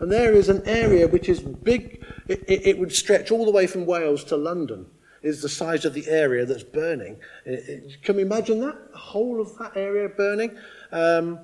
And 0.00 0.10
there 0.10 0.32
is 0.32 0.48
an 0.48 0.62
area 0.64 1.06
which 1.06 1.28
is 1.28 1.40
big, 1.40 2.02
it, 2.26 2.42
it, 2.48 2.66
it 2.66 2.78
would 2.78 2.92
stretch 2.92 3.30
all 3.30 3.44
the 3.44 3.50
way 3.50 3.66
from 3.66 3.84
Wales 3.84 4.24
to 4.24 4.36
London, 4.36 4.86
is 5.22 5.42
the 5.42 5.48
size 5.48 5.84
of 5.84 5.92
the 5.92 6.08
area 6.08 6.46
that's 6.46 6.62
burning. 6.62 7.18
It, 7.44 8.02
can 8.02 8.16
we 8.16 8.22
imagine 8.22 8.60
that? 8.60 8.92
The 8.92 8.98
whole 8.98 9.40
of 9.40 9.56
that 9.58 9.76
area 9.76 10.08
burning? 10.08 10.56
Um, 10.90 11.40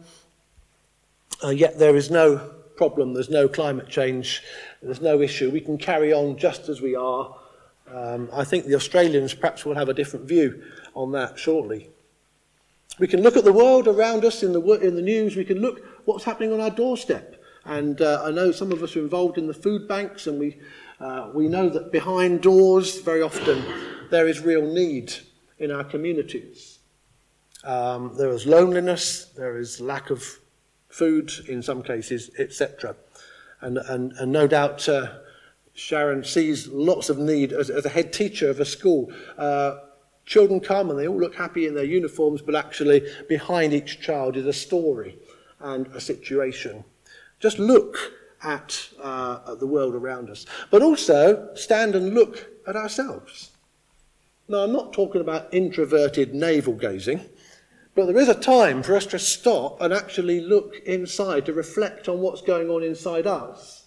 and 1.42 1.58
yet 1.58 1.78
there 1.78 1.96
is 1.96 2.10
no 2.10 2.38
problem, 2.76 3.12
there's 3.12 3.30
no 3.30 3.46
climate 3.46 3.88
change, 3.88 4.42
there's 4.82 5.02
no 5.02 5.20
issue. 5.20 5.50
We 5.50 5.60
can 5.60 5.76
carry 5.76 6.12
on 6.12 6.38
just 6.38 6.70
as 6.70 6.80
we 6.80 6.96
are. 6.96 7.36
Um, 7.92 8.28
I 8.32 8.44
think 8.44 8.66
the 8.66 8.74
Australians 8.74 9.34
perhaps 9.34 9.64
will 9.64 9.74
have 9.74 9.88
a 9.88 9.94
different 9.94 10.26
view 10.26 10.62
on 10.94 11.12
that 11.12 11.38
shortly. 11.38 11.90
We 12.98 13.06
can 13.06 13.22
look 13.22 13.36
at 13.36 13.44
the 13.44 13.52
world 13.52 13.86
around 13.88 14.24
us 14.24 14.42
in 14.42 14.52
the, 14.52 14.62
in 14.80 14.96
the 14.96 15.02
news. 15.02 15.36
We 15.36 15.44
can 15.44 15.60
look 15.60 15.84
what's 16.06 16.24
happening 16.24 16.52
on 16.52 16.60
our 16.60 16.70
doorstep. 16.70 17.42
And 17.64 18.00
uh, 18.00 18.22
I 18.24 18.30
know 18.30 18.52
some 18.52 18.72
of 18.72 18.82
us 18.82 18.96
are 18.96 19.00
involved 19.00 19.38
in 19.38 19.46
the 19.46 19.54
food 19.54 19.88
banks, 19.88 20.26
and 20.26 20.38
we, 20.38 20.56
uh, 21.00 21.30
we 21.34 21.48
know 21.48 21.68
that 21.68 21.92
behind 21.92 22.40
doors, 22.40 23.00
very 23.00 23.22
often, 23.22 23.62
there 24.10 24.28
is 24.28 24.40
real 24.40 24.62
need 24.62 25.12
in 25.58 25.70
our 25.70 25.84
communities. 25.84 26.78
Um, 27.64 28.14
there 28.16 28.30
is 28.30 28.46
loneliness, 28.46 29.26
there 29.36 29.58
is 29.58 29.80
lack 29.80 30.10
of 30.10 30.38
food 30.88 31.32
in 31.48 31.62
some 31.62 31.82
cases, 31.82 32.30
etc. 32.38 32.94
And, 33.60 33.78
and, 33.78 34.12
and 34.12 34.30
no 34.30 34.46
doubt 34.46 34.88
uh, 34.88 35.18
Sharon 35.76 36.24
sees 36.24 36.66
lots 36.68 37.08
of 37.08 37.18
need 37.18 37.52
as, 37.52 37.70
as 37.70 37.84
a 37.84 37.90
head 37.90 38.12
teacher 38.12 38.50
of 38.50 38.58
a 38.58 38.64
school. 38.64 39.12
Uh, 39.38 39.76
Children 40.26 40.58
come 40.58 40.90
and 40.90 40.98
they 40.98 41.06
all 41.06 41.18
look 41.18 41.36
happy 41.36 41.66
in 41.66 41.74
their 41.74 41.84
uniforms, 41.84 42.42
but 42.42 42.56
actually 42.56 43.08
behind 43.28 43.72
each 43.72 44.00
child 44.00 44.36
is 44.36 44.46
a 44.46 44.52
story 44.52 45.16
and 45.60 45.86
a 45.88 46.00
situation. 46.00 46.84
Just 47.38 47.60
look 47.60 47.96
at, 48.42 48.88
uh, 49.00 49.38
at 49.48 49.60
the 49.60 49.66
world 49.68 49.94
around 49.94 50.28
us, 50.28 50.44
but 50.70 50.82
also 50.82 51.54
stand 51.54 51.94
and 51.94 52.12
look 52.12 52.48
at 52.66 52.74
ourselves. 52.74 53.52
Now, 54.48 54.58
I'm 54.58 54.72
not 54.72 54.92
talking 54.92 55.20
about 55.20 55.52
introverted 55.54 56.34
navel 56.34 56.74
gazing, 56.74 57.24
but 57.94 58.06
there 58.06 58.18
is 58.18 58.28
a 58.28 58.34
time 58.34 58.82
for 58.82 58.96
us 58.96 59.06
to 59.06 59.20
stop 59.20 59.80
and 59.80 59.94
actually 59.94 60.40
look 60.40 60.74
inside, 60.86 61.46
to 61.46 61.52
reflect 61.52 62.08
on 62.08 62.20
what's 62.20 62.42
going 62.42 62.68
on 62.68 62.82
inside 62.82 63.28
us. 63.28 63.84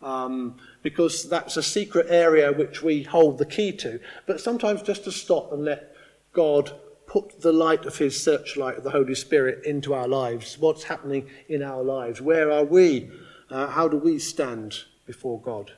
Um, 0.00 0.58
because 0.86 1.28
that's 1.28 1.56
a 1.56 1.62
secret 1.64 2.06
area 2.08 2.52
which 2.52 2.80
we 2.80 3.02
hold 3.02 3.38
the 3.38 3.44
key 3.44 3.72
to. 3.72 3.98
But 4.24 4.40
sometimes 4.40 4.82
just 4.82 5.02
to 5.02 5.10
stop 5.10 5.52
and 5.52 5.64
let 5.64 5.96
God 6.32 6.78
put 7.08 7.40
the 7.40 7.52
light 7.52 7.86
of 7.86 7.98
his 7.98 8.22
searchlight 8.22 8.76
of 8.76 8.84
the 8.84 8.92
Holy 8.92 9.16
Spirit 9.16 9.64
into 9.64 9.94
our 9.94 10.06
lives. 10.06 10.56
What's 10.60 10.84
happening 10.84 11.28
in 11.48 11.60
our 11.60 11.82
lives? 11.82 12.20
Where 12.20 12.52
are 12.52 12.62
we? 12.62 13.10
Uh, 13.50 13.66
how 13.66 13.88
do 13.88 13.96
we 13.96 14.20
stand 14.20 14.84
before 15.06 15.40
God? 15.40 15.72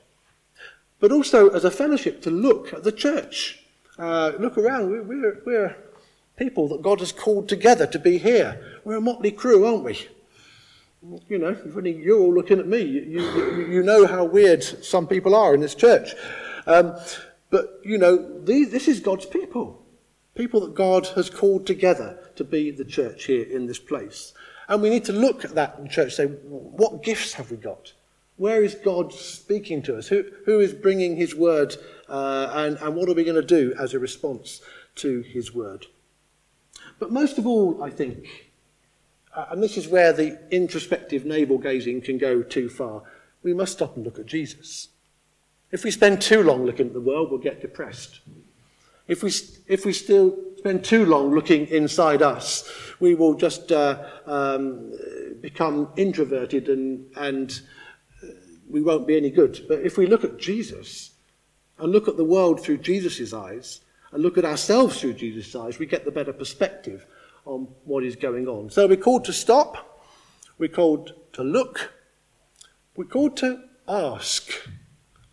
But 1.00 1.10
also 1.10 1.48
as 1.48 1.64
a 1.64 1.70
fellowship 1.70 2.20
to 2.24 2.30
look 2.30 2.74
at 2.74 2.84
the 2.84 2.92
church. 2.92 3.64
Uh, 3.98 4.32
look 4.38 4.58
around. 4.58 4.90
We're, 4.90 5.04
we're, 5.04 5.42
we're 5.46 5.76
people 6.36 6.68
that 6.68 6.82
God 6.82 7.00
has 7.00 7.12
called 7.12 7.48
together 7.48 7.86
to 7.86 7.98
be 7.98 8.18
here. 8.18 8.80
We're 8.84 8.98
a 8.98 9.00
motley 9.00 9.30
crew, 9.30 9.64
aren't 9.64 9.84
we? 9.84 10.06
You 11.28 11.38
know, 11.38 11.56
you're 11.84 12.18
all 12.18 12.34
looking 12.34 12.58
at 12.58 12.66
me. 12.66 12.82
You, 12.82 13.20
you, 13.22 13.66
you 13.70 13.82
know 13.82 14.06
how 14.06 14.24
weird 14.24 14.62
some 14.62 15.06
people 15.06 15.34
are 15.34 15.54
in 15.54 15.60
this 15.60 15.74
church. 15.74 16.14
Um, 16.66 16.96
but, 17.50 17.80
you 17.84 17.98
know, 17.98 18.42
these, 18.44 18.70
this 18.70 18.88
is 18.88 19.00
God's 19.00 19.26
people. 19.26 19.84
People 20.34 20.60
that 20.60 20.74
God 20.74 21.06
has 21.08 21.30
called 21.30 21.66
together 21.66 22.18
to 22.36 22.44
be 22.44 22.70
the 22.70 22.84
church 22.84 23.24
here 23.24 23.44
in 23.44 23.66
this 23.66 23.78
place. 23.78 24.32
And 24.68 24.82
we 24.82 24.90
need 24.90 25.04
to 25.06 25.12
look 25.12 25.44
at 25.44 25.54
that 25.54 25.78
in 25.78 25.88
church 25.88 26.14
say, 26.14 26.26
what 26.26 27.02
gifts 27.02 27.32
have 27.34 27.50
we 27.50 27.56
got? 27.56 27.92
Where 28.36 28.62
is 28.62 28.74
God 28.74 29.12
speaking 29.12 29.82
to 29.82 29.96
us? 29.96 30.08
Who, 30.08 30.24
who 30.44 30.60
is 30.60 30.72
bringing 30.72 31.16
his 31.16 31.34
word? 31.34 31.76
Uh, 32.08 32.50
and, 32.54 32.76
and 32.78 32.94
what 32.94 33.08
are 33.08 33.14
we 33.14 33.24
going 33.24 33.40
to 33.40 33.42
do 33.42 33.74
as 33.78 33.94
a 33.94 33.98
response 33.98 34.60
to 34.96 35.22
his 35.22 35.54
word? 35.54 35.86
But 36.98 37.10
most 37.10 37.38
of 37.38 37.46
all, 37.46 37.82
I 37.82 37.90
think, 37.90 38.47
uh, 39.34 39.46
and 39.50 39.62
this 39.62 39.76
is 39.76 39.88
where 39.88 40.12
the 40.12 40.38
introspective 40.50 41.24
navel 41.24 41.58
gazing 41.58 42.00
can 42.00 42.18
go 42.18 42.42
too 42.42 42.68
far, 42.68 43.02
we 43.42 43.54
must 43.54 43.72
stop 43.72 43.96
and 43.96 44.04
look 44.04 44.18
at 44.18 44.26
Jesus. 44.26 44.88
If 45.70 45.84
we 45.84 45.90
spend 45.90 46.22
too 46.22 46.42
long 46.42 46.64
looking 46.64 46.86
at 46.86 46.92
the 46.94 47.00
world, 47.00 47.30
we'll 47.30 47.40
get 47.40 47.60
depressed. 47.60 48.20
If 49.06 49.22
we, 49.22 49.32
if 49.66 49.84
we 49.84 49.92
still 49.92 50.36
spend 50.56 50.84
too 50.84 51.04
long 51.04 51.34
looking 51.34 51.66
inside 51.68 52.22
us, 52.22 52.70
we 53.00 53.14
will 53.14 53.34
just 53.34 53.70
uh, 53.70 54.02
um, 54.26 54.92
become 55.40 55.90
introverted 55.96 56.68
and, 56.68 57.06
and 57.16 57.60
uh, 58.22 58.28
we 58.68 58.82
won't 58.82 59.06
be 59.06 59.16
any 59.16 59.30
good. 59.30 59.64
But 59.68 59.80
if 59.80 59.96
we 59.96 60.06
look 60.06 60.24
at 60.24 60.38
Jesus 60.38 61.12
and 61.78 61.92
look 61.92 62.08
at 62.08 62.16
the 62.16 62.24
world 62.24 62.60
through 62.60 62.78
Jesus' 62.78 63.32
eyes 63.32 63.80
and 64.10 64.22
look 64.22 64.36
at 64.36 64.44
ourselves 64.44 65.00
through 65.00 65.14
Jesus' 65.14 65.54
eyes, 65.54 65.78
we 65.78 65.86
get 65.86 66.04
the 66.04 66.10
better 66.10 66.32
perspective 66.32 67.06
on 67.48 67.66
what 67.84 68.04
is 68.04 68.14
going 68.14 68.46
on. 68.46 68.68
So 68.70 68.86
we're 68.86 68.96
called 68.96 69.24
to 69.24 69.32
stop, 69.32 70.02
we're 70.58 70.68
called 70.68 71.14
to 71.32 71.42
look, 71.42 71.92
we're 72.94 73.04
called 73.04 73.36
to 73.38 73.62
ask. 73.88 74.52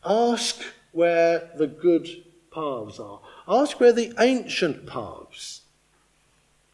Ask 0.03 0.61
where 0.91 1.49
the 1.57 1.67
good 1.67 2.07
paths 2.53 2.99
are. 2.99 3.19
Ask 3.47 3.79
where 3.79 3.91
the 3.91 4.13
ancient 4.19 4.87
paths. 4.87 5.61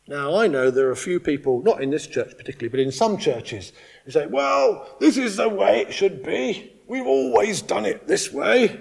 Now, 0.07 0.35
I 0.35 0.47
know 0.47 0.69
there 0.69 0.87
are 0.87 0.91
a 0.91 0.97
few 0.97 1.19
people, 1.19 1.63
not 1.63 1.81
in 1.81 1.89
this 1.89 2.05
church 2.05 2.33
particularly, 2.37 2.69
but 2.69 2.79
in 2.79 2.91
some 2.91 3.17
churches, 3.17 3.71
who 4.05 4.11
say, 4.11 4.27
well, 4.27 4.95
this 4.99 5.17
is 5.17 5.37
the 5.37 5.49
way 5.49 5.79
it 5.79 5.93
should 5.93 6.23
be. 6.23 6.73
We've 6.87 7.07
always 7.07 7.61
done 7.61 7.85
it 7.85 8.07
this 8.07 8.31
way. 8.31 8.79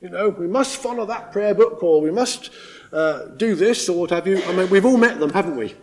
You 0.00 0.08
know, 0.08 0.28
we 0.30 0.46
must 0.46 0.76
follow 0.76 1.04
that 1.06 1.32
prayer 1.32 1.54
book 1.54 1.82
or 1.82 2.00
we 2.00 2.10
must 2.10 2.50
uh, 2.92 3.26
do 3.36 3.54
this 3.54 3.88
or 3.88 4.00
what 4.00 4.10
have 4.10 4.26
you. 4.26 4.42
I 4.44 4.52
mean, 4.52 4.70
we've 4.70 4.84
all 4.84 4.96
met 4.96 5.18
them, 5.18 5.30
haven't 5.30 5.56
we? 5.56 5.74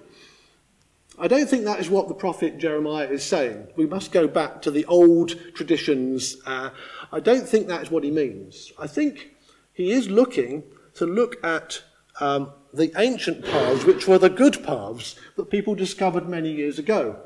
I 1.18 1.28
don't 1.28 1.50
think 1.50 1.66
that 1.66 1.80
is 1.80 1.89
what 1.89 2.08
the 2.08 2.13
prophet 2.13 2.58
Jeremiah 2.58 3.08
is 3.08 3.24
saying. 3.25 3.68
We 3.75 3.86
must 3.86 4.13
go 4.13 4.28
back 4.28 4.62
to 4.62 4.72
the 4.72 4.86
old 4.86 5.36
traditions. 5.54 6.38
Uh, 6.46 6.70
I 7.12 7.20
don't 7.20 7.48
think 7.48 7.68
that's 7.68 7.92
what 7.92 8.06
he 8.06 8.12
means. 8.12 8.72
I 8.80 8.88
think 8.88 9.32
he 9.74 9.92
is 9.92 10.10
looking 10.10 10.63
to 10.96 11.06
look 11.06 11.44
at 11.44 11.82
um, 12.22 12.51
the 12.74 12.94
ancient 12.98 13.44
paths, 13.44 13.84
which 13.84 14.08
were 14.08 14.18
the 14.18 14.30
good 14.30 14.63
paths 14.63 15.16
that 15.36 15.50
people 15.50 15.75
discovered 15.75 16.30
many 16.30 16.51
years 16.51 16.80
ago. 16.80 17.20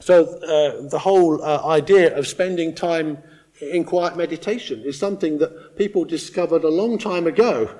So 0.00 0.24
uh, 0.24 0.88
the 0.88 0.98
whole 0.98 1.42
uh, 1.42 1.66
idea 1.66 2.16
of 2.16 2.26
spending 2.26 2.74
time 2.74 3.18
in 3.60 3.84
quiet 3.84 4.16
meditation 4.16 4.82
is 4.84 4.98
something 4.98 5.38
that 5.38 5.76
people 5.76 6.04
discovered 6.04 6.64
a 6.64 6.68
long 6.68 6.98
time 6.98 7.26
ago, 7.26 7.70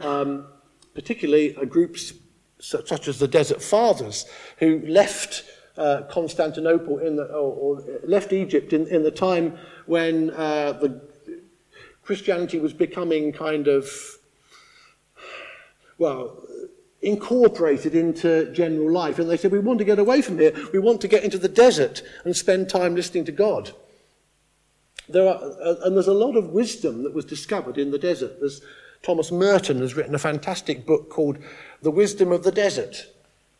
um, 0.00 0.46
particularly 0.94 1.52
groups 1.68 2.12
such 2.60 3.08
as 3.08 3.18
the 3.18 3.28
Desert 3.28 3.62
Fathers, 3.62 4.26
who 4.58 4.80
left 4.86 5.44
uh, 5.76 6.02
Constantinople 6.10 6.98
in 6.98 7.16
the, 7.16 7.24
or, 7.24 7.76
or 7.76 7.84
left 8.04 8.32
Egypt 8.32 8.72
in, 8.72 8.86
in 8.86 9.02
the 9.02 9.10
time 9.10 9.58
when 9.86 10.30
uh, 10.30 10.72
the 10.72 11.00
Christianity 12.02 12.58
was 12.58 12.72
becoming 12.72 13.32
kind 13.32 13.66
of, 13.66 13.90
well, 15.98 16.42
incorporated 17.02 17.94
into 17.94 18.50
general 18.52 18.90
life. 18.90 19.18
And 19.18 19.28
they 19.28 19.36
said, 19.36 19.52
we 19.52 19.58
want 19.58 19.78
to 19.80 19.84
get 19.84 19.98
away 19.98 20.22
from 20.22 20.38
here. 20.38 20.54
We 20.72 20.78
want 20.78 21.00
to 21.02 21.08
get 21.08 21.24
into 21.24 21.38
the 21.38 21.48
desert 21.48 22.02
and 22.24 22.34
spend 22.34 22.68
time 22.68 22.94
listening 22.94 23.24
to 23.26 23.32
God. 23.32 23.72
There 25.08 25.28
are, 25.28 25.36
uh, 25.36 25.76
and 25.84 25.96
there's 25.96 26.08
a 26.08 26.14
lot 26.14 26.36
of 26.36 26.48
wisdom 26.48 27.02
that 27.02 27.14
was 27.14 27.24
discovered 27.24 27.78
in 27.78 27.90
the 27.90 27.98
desert. 27.98 28.40
There's, 28.40 28.62
Thomas 29.02 29.30
Merton 29.30 29.80
has 29.80 29.94
written 29.94 30.14
a 30.14 30.18
fantastic 30.18 30.86
book 30.86 31.10
called 31.10 31.38
The 31.82 31.90
Wisdom 31.90 32.32
of 32.32 32.42
the 32.42 32.52
Desert. 32.52 33.06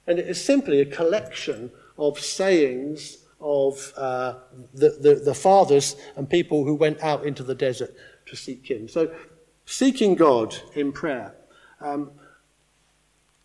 And 0.07 0.19
it 0.19 0.27
is 0.27 0.43
simply 0.43 0.81
a 0.81 0.87
collection 0.87 1.71
of 1.99 2.19
sayings 2.19 3.19
of 3.41 3.93
uh, 3.97 4.35
the, 4.73 4.91
the, 5.01 5.15
the 5.17 5.35
fathers 5.35 5.97
and 6.17 6.29
people 6.29 6.65
who 6.65 6.75
went 6.75 7.01
out 7.03 7.27
into 7.27 7.43
the 7.43 7.55
desert 7.55 7.95
to 8.27 8.37
seek 8.37 8.71
Him. 8.71 8.89
So, 8.89 9.15
seeking 9.67 10.15
God 10.15 10.57
in 10.75 10.93
prayer 10.93 11.35
um, 11.81 12.11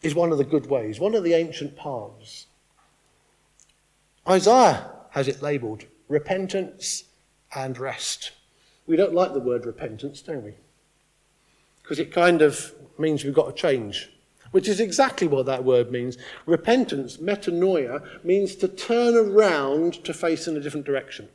is 0.02 0.16
one 0.16 0.32
of 0.32 0.38
the 0.38 0.46
good 0.46 0.68
ways, 0.68 1.00
one 1.00 1.16
of 1.16 1.24
the 1.24 1.34
ancient 1.34 1.76
paths. 1.76 2.48
Isaiah 4.28 4.90
has 5.12 5.28
it 5.28 5.42
labelled 5.42 5.86
repentance 6.08 7.04
and 7.56 7.78
rest. 7.78 8.32
We 8.88 8.96
don't 8.96 9.14
like 9.14 9.34
the 9.34 9.40
word 9.40 9.66
repentance, 9.66 10.22
don't 10.22 10.44
we? 10.44 10.54
Because 11.82 12.00
it 12.00 12.12
kind 12.12 12.42
of 12.42 12.74
means 12.98 13.24
we've 13.24 13.34
got 13.34 13.56
to 13.56 13.62
change, 13.62 14.10
which 14.52 14.68
is 14.68 14.80
exactly 14.80 15.28
what 15.28 15.46
that 15.46 15.64
word 15.64 15.92
means. 15.92 16.18
Repentance, 16.46 17.18
metanoia, 17.18 18.24
means 18.24 18.56
to 18.56 18.68
turn 18.68 19.16
around 19.16 20.04
to 20.04 20.14
face 20.14 20.48
in 20.48 20.58
a 20.58 20.60
different 20.60 20.86
direction. 20.86 21.30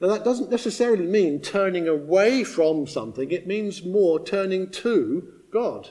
Now, 0.00 0.08
that 0.08 0.24
doesn't 0.24 0.50
necessarily 0.50 1.06
mean 1.06 1.40
turning 1.40 1.88
away 1.88 2.44
from 2.44 2.86
something, 2.86 3.30
it 3.30 3.46
means 3.46 3.84
more 3.84 4.22
turning 4.22 4.70
to 4.70 5.32
God. 5.52 5.90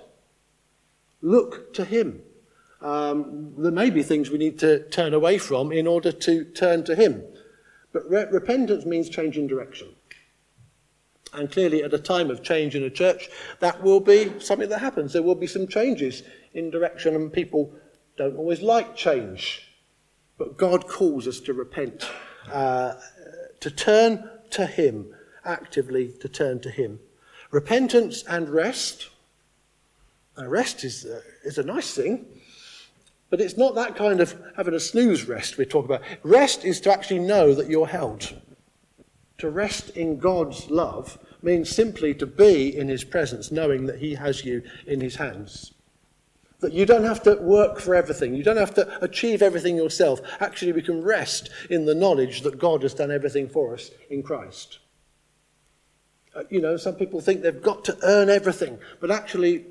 Look 1.22 1.74
to 1.74 1.84
Him. 1.84 2.22
Um, 2.82 3.54
there 3.58 3.72
may 3.72 3.90
be 3.90 4.04
things 4.04 4.30
we 4.30 4.38
need 4.38 4.60
to 4.60 4.88
turn 4.90 5.14
away 5.14 5.40
from 5.40 5.72
in 5.72 5.88
order 5.88 6.12
to 6.12 6.46
turn 6.46 6.84
to 6.86 6.96
Him. 6.96 7.24
But 7.98 8.12
re- 8.12 8.28
repentance 8.30 8.86
means 8.86 9.10
changing 9.10 9.48
direction. 9.48 9.96
And 11.34 11.52
clearly, 11.52 11.84
at 11.84 11.96
a 11.96 11.98
time 11.98 12.30
of 12.30 12.44
change 12.44 12.76
in 12.76 12.84
a 12.84 12.92
church, 12.92 13.28
that 13.60 13.82
will 13.82 14.00
be 14.00 14.40
something 14.40 14.70
that 14.70 14.82
happens. 14.82 15.14
There 15.14 15.24
will 15.24 15.34
be 15.34 15.48
some 15.48 15.68
changes 15.68 16.22
in 16.54 16.70
direction, 16.70 17.16
and 17.16 17.34
people 17.34 17.74
don't 18.16 18.38
always 18.38 18.62
like 18.62 18.96
change. 18.96 19.68
But 20.38 20.58
God 20.58 20.88
calls 20.88 21.28
us 21.28 21.40
to 21.40 21.54
repent. 21.54 22.08
Uh, 22.52 22.94
to 23.62 23.72
turn 23.72 24.30
to 24.52 24.68
Him, 24.68 25.16
actively 25.44 26.12
to 26.20 26.30
turn 26.30 26.60
to 26.60 26.70
Him. 26.70 27.00
Repentance 27.50 28.24
and 28.30 28.48
rest. 28.48 29.10
Now, 30.38 30.46
rest 30.46 30.84
is, 30.84 31.04
uh, 31.04 31.22
is 31.44 31.58
a 31.58 31.64
nice 31.64 31.96
thing, 31.96 32.28
but 33.30 33.42
it's 33.42 33.58
not 33.58 33.76
that 33.76 33.96
kind 33.96 34.22
of 34.22 34.40
having 34.56 34.74
a 34.74 34.80
snooze 34.80 35.28
rest 35.28 35.58
we 35.58 35.66
talk 35.66 35.86
about. 35.86 36.02
Rest 36.24 36.64
is 36.64 36.80
to 36.82 36.92
actually 36.92 37.20
know 37.20 37.54
that 37.54 37.70
you're 37.70 37.88
held. 37.88 38.42
To 39.40 39.50
rest 39.50 39.90
in 39.92 40.18
God's 40.18 40.70
love 40.70 41.20
means 41.42 41.70
simply 41.70 42.14
to 42.16 42.26
be 42.26 42.76
in 42.76 42.88
His 42.88 43.04
presence, 43.04 43.52
knowing 43.52 43.86
that 43.86 44.00
He 44.00 44.16
has 44.16 44.46
you 44.46 44.64
in 44.86 45.02
His 45.02 45.16
hands. 45.16 45.74
That 46.60 46.74
you 46.74 46.86
don't 46.86 47.04
have 47.04 47.22
to 47.24 47.36
work 47.36 47.80
for 47.80 47.94
everything. 47.94 48.34
You 48.34 48.44
don't 48.44 48.58
have 48.58 48.74
to 48.76 49.04
achieve 49.04 49.44
everything 49.44 49.76
yourself. 49.76 50.22
Actually, 50.40 50.72
we 50.72 50.82
can 50.82 51.04
rest 51.04 51.50
in 51.70 51.86
the 51.86 51.94
knowledge 51.94 52.42
that 52.42 52.58
God 52.58 52.82
has 52.82 52.96
done 52.96 53.12
everything 53.12 53.48
for 53.48 53.76
us 53.76 53.92
in 54.10 54.24
Christ. 54.24 54.80
Uh, 56.34 56.44
you 56.50 56.62
know, 56.62 56.78
some 56.78 56.96
people 56.96 57.22
think 57.22 57.42
they've 57.42 57.62
got 57.62 57.86
to 57.86 57.98
earn 58.04 58.30
everything, 58.30 58.80
but 59.00 59.12
actually, 59.12 59.66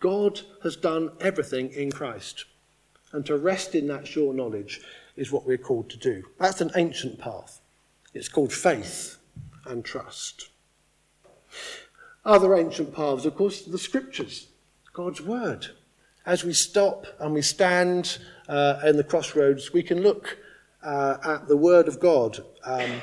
God 0.00 0.40
has 0.62 0.76
done 0.76 1.10
everything 1.20 1.70
in 1.70 1.90
Christ. 1.90 2.46
And 3.12 3.24
to 3.26 3.36
rest 3.36 3.74
in 3.74 3.86
that 3.88 4.06
sure 4.06 4.32
knowledge 4.32 4.80
is 5.16 5.30
what 5.30 5.46
we're 5.46 5.58
called 5.58 5.90
to 5.90 5.98
do. 5.98 6.24
That's 6.38 6.60
an 6.60 6.70
ancient 6.76 7.18
path. 7.18 7.60
It's 8.14 8.28
called 8.28 8.52
faith 8.52 9.18
and 9.66 9.84
trust. 9.84 10.50
Other 12.24 12.56
ancient 12.56 12.94
paths, 12.94 13.26
of 13.26 13.34
course, 13.34 13.62
the 13.62 13.78
scriptures, 13.78 14.48
God's 14.92 15.20
word 15.20 15.68
as 16.26 16.44
we 16.44 16.52
stop 16.52 17.06
and 17.20 17.34
we 17.34 17.42
stand 17.42 18.18
uh, 18.48 18.80
in 18.84 18.96
the 18.96 19.04
crossroads, 19.04 19.72
we 19.72 19.82
can 19.82 20.02
look 20.02 20.38
uh, 20.82 21.16
at 21.24 21.48
the 21.48 21.56
Word 21.56 21.88
of 21.88 21.98
God. 21.98 22.38
Um, 22.64 23.00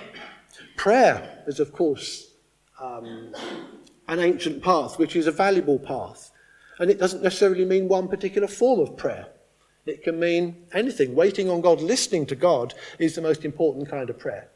prayer 0.77 1.43
is, 1.47 1.59
of 1.59 1.73
course, 1.73 2.33
um, 2.79 3.33
an 4.07 4.19
ancient 4.19 4.63
path, 4.63 4.97
which 4.97 5.15
is 5.15 5.27
a 5.27 5.31
valuable 5.31 5.79
path. 5.79 6.31
And 6.79 6.89
it 6.89 6.97
doesn't 6.97 7.23
necessarily 7.23 7.65
mean 7.65 7.87
one 7.87 8.07
particular 8.07 8.47
form 8.47 8.79
of 8.79 8.95
prayer. 8.95 9.27
It 9.85 10.03
can 10.03 10.19
mean 10.19 10.67
anything. 10.73 11.15
Waiting 11.15 11.49
on 11.49 11.61
God, 11.61 11.81
listening 11.81 12.25
to 12.27 12.35
God, 12.35 12.73
is 12.99 13.15
the 13.15 13.21
most 13.21 13.45
important 13.45 13.89
kind 13.89 14.09
of 14.09 14.19
prayer. 14.19 14.49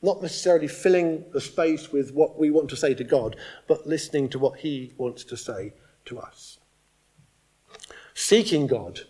Not 0.00 0.22
necessarily 0.22 0.68
filling 0.68 1.24
the 1.32 1.40
space 1.40 1.90
with 1.90 2.14
what 2.14 2.38
we 2.38 2.50
want 2.50 2.68
to 2.70 2.76
say 2.76 2.94
to 2.94 3.04
God, 3.04 3.36
but 3.66 3.86
listening 3.86 4.28
to 4.30 4.38
what 4.38 4.60
He 4.60 4.92
wants 4.96 5.24
to 5.24 5.36
say 5.36 5.72
to 6.04 6.20
us. 6.20 6.58
Seeking 8.14 8.66
God. 8.66 9.00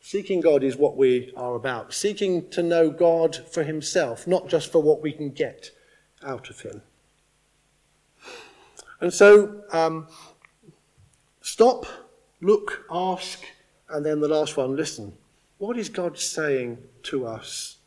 Seeking 0.00 0.40
God 0.40 0.62
is 0.62 0.76
what 0.76 0.96
we 0.96 1.32
are 1.36 1.56
about. 1.56 1.92
Seeking 1.92 2.48
to 2.50 2.62
know 2.62 2.90
God 2.90 3.36
for 3.50 3.64
Himself, 3.64 4.26
not 4.26 4.48
just 4.48 4.70
for 4.70 4.80
what 4.80 5.02
we 5.02 5.10
can 5.10 5.30
get 5.30 5.70
out 6.24 6.48
of 6.50 6.60
Him. 6.60 6.82
And 9.00 9.12
so, 9.12 9.62
um, 9.72 10.06
stop, 11.40 11.86
look, 12.40 12.86
ask, 12.90 13.44
and 13.88 14.04
then 14.04 14.20
the 14.20 14.28
last 14.28 14.56
one, 14.56 14.76
listen. 14.76 15.12
What 15.58 15.78
is 15.78 15.88
God 15.88 16.18
saying 16.18 16.78
to 17.04 17.26
us? 17.26 17.78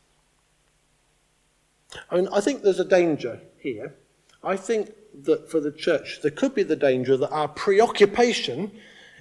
I 2.10 2.16
mean, 2.16 2.28
I 2.32 2.40
think 2.40 2.62
there's 2.62 2.80
a 2.80 2.84
danger 2.84 3.40
here. 3.58 3.94
I 4.42 4.56
think 4.56 4.92
that 5.24 5.50
for 5.50 5.60
the 5.60 5.72
church, 5.72 6.20
there 6.22 6.30
could 6.30 6.54
be 6.54 6.62
the 6.62 6.76
danger 6.76 7.16
that 7.16 7.30
our 7.30 7.48
preoccupation 7.48 8.72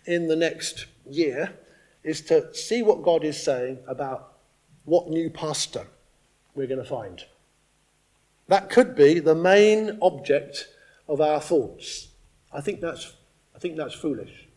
in 0.05 0.27
the 0.27 0.35
next 0.35 0.85
year 1.09 1.53
is 2.03 2.21
to 2.21 2.53
see 2.53 2.81
what 2.81 3.03
God 3.03 3.23
is 3.23 3.41
saying 3.41 3.79
about 3.87 4.37
what 4.85 5.09
new 5.09 5.29
pastor 5.29 5.85
we're 6.55 6.67
going 6.67 6.83
to 6.83 6.89
find. 6.89 7.25
That 8.47 8.69
could 8.69 8.95
be 8.95 9.19
the 9.19 9.35
main 9.35 9.99
object 10.01 10.69
of 11.07 11.21
our 11.21 11.39
thoughts. 11.39 12.09
I 12.51 12.61
think 12.61 12.81
that's, 12.81 13.13
I 13.55 13.59
think 13.59 13.77
that's 13.77 13.93
foolish. 13.93 14.47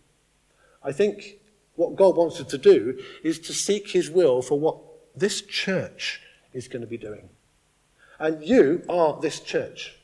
I 0.83 0.93
think 0.93 1.39
what 1.77 1.97
God 1.97 2.17
wants 2.17 2.41
us 2.41 2.47
to 2.49 2.59
do 2.59 3.01
is 3.23 3.39
to 3.41 3.53
seek 3.53 3.91
his 3.91 4.11
will 4.11 4.43
for 4.43 4.59
what 4.59 4.77
this 5.17 5.43
church 5.43 6.21
is 6.53 6.69
going 6.69 6.83
to 6.83 6.89
be 6.89 6.99
doing. 6.99 7.29
And 8.19 8.43
you 8.45 8.83
are 8.89 9.21
this 9.21 9.41
church. 9.41 9.97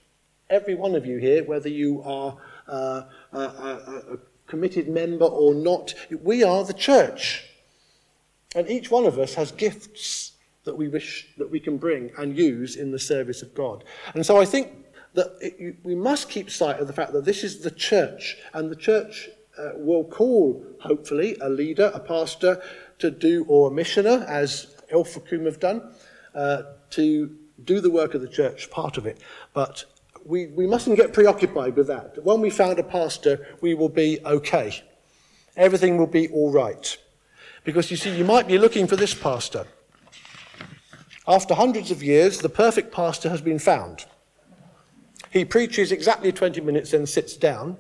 Every 0.50 0.74
one 0.74 0.94
of 0.94 1.07
you 1.07 1.18
here, 1.18 1.44
whether 1.44 1.68
you 1.68 2.02
are 2.02 2.37
uh, 2.66 3.02
a, 3.33 3.38
a, 3.38 4.02
a 4.14 4.18
committed 4.46 4.88
member 4.88 5.26
or 5.26 5.54
not, 5.54 5.94
we 6.22 6.42
are 6.42 6.64
the 6.64 6.72
church. 6.72 7.44
And 8.54 8.68
each 8.68 8.90
one 8.90 9.04
of 9.04 9.18
us 9.18 9.35
has 9.35 9.52
gifts 9.52 10.33
that 10.64 10.76
we 10.76 10.88
wish 10.88 11.28
that 11.38 11.50
we 11.50 11.61
can 11.61 11.76
bring 11.76 12.11
and 12.18 12.37
use 12.37 12.76
in 12.76 12.90
the 12.90 12.98
service 12.98 13.42
of 13.42 13.54
God. 13.54 13.85
And 14.14 14.24
so 14.24 14.40
I 14.40 14.44
think 14.44 14.72
that 15.14 15.37
it, 15.40 15.76
we 15.83 15.94
must 15.94 16.28
keep 16.28 16.50
sight 16.50 16.81
of 16.81 16.87
the 16.87 16.92
fact 16.92 17.12
that 17.12 17.24
this 17.24 17.44
is 17.44 17.61
the 17.61 17.70
church, 17.70 18.37
and 18.52 18.70
the 18.70 18.76
church 18.76 19.28
uh, 19.59 19.71
will 19.75 20.05
call, 20.05 20.64
hopefully, 20.81 21.37
a 21.40 21.49
leader, 21.49 21.90
a 21.94 22.01
pastor, 22.01 22.62
to 22.99 23.11
do, 23.11 23.44
or 23.49 23.68
a 23.68 23.71
missioner, 23.71 24.25
as 24.29 24.77
Ilfracombe 24.92 25.44
have 25.44 25.61
done, 25.61 25.92
uh, 26.35 26.62
to 26.90 27.37
do 27.64 27.81
the 27.81 27.90
work 27.90 28.14
of 28.14 28.21
the 28.21 28.29
church, 28.29 28.71
part 28.71 28.97
of 28.97 29.07
it. 29.07 29.18
But 29.53 29.85
we, 30.25 30.47
we 30.49 30.66
mustn't 30.66 30.97
get 30.97 31.12
preoccupied 31.12 31.77
with 31.77 31.87
that. 31.88 32.23
When 32.25 32.40
we 32.40 32.51
found 32.51 32.79
a 32.79 32.85
pastor, 32.85 33.57
we 33.61 33.75
will 33.75 33.88
be 33.88 34.21
okay. 34.25 34.83
Everything 35.57 35.97
will 35.97 36.07
be 36.07 36.29
all 36.29 36.53
right. 36.53 36.97
Because 37.64 37.90
you 37.90 37.97
see, 37.97 38.16
you 38.16 38.25
might 38.25 38.47
be 38.47 38.59
looking 38.59 38.87
for 38.87 38.97
this 38.97 39.14
pastor. 39.14 39.66
After 41.27 41.55
hundreds 41.55 41.90
of 41.90 42.03
years, 42.03 42.38
the 42.38 42.49
perfect 42.49 42.92
pastor 42.92 43.29
has 43.29 43.42
been 43.42 43.59
found. 43.59 44.07
He 45.31 45.44
preaches 45.44 45.92
exactly 45.92 46.33
20 46.33 46.61
minutes 46.61 46.92
and 46.92 47.09
sits 47.09 47.37
down. 47.37 47.77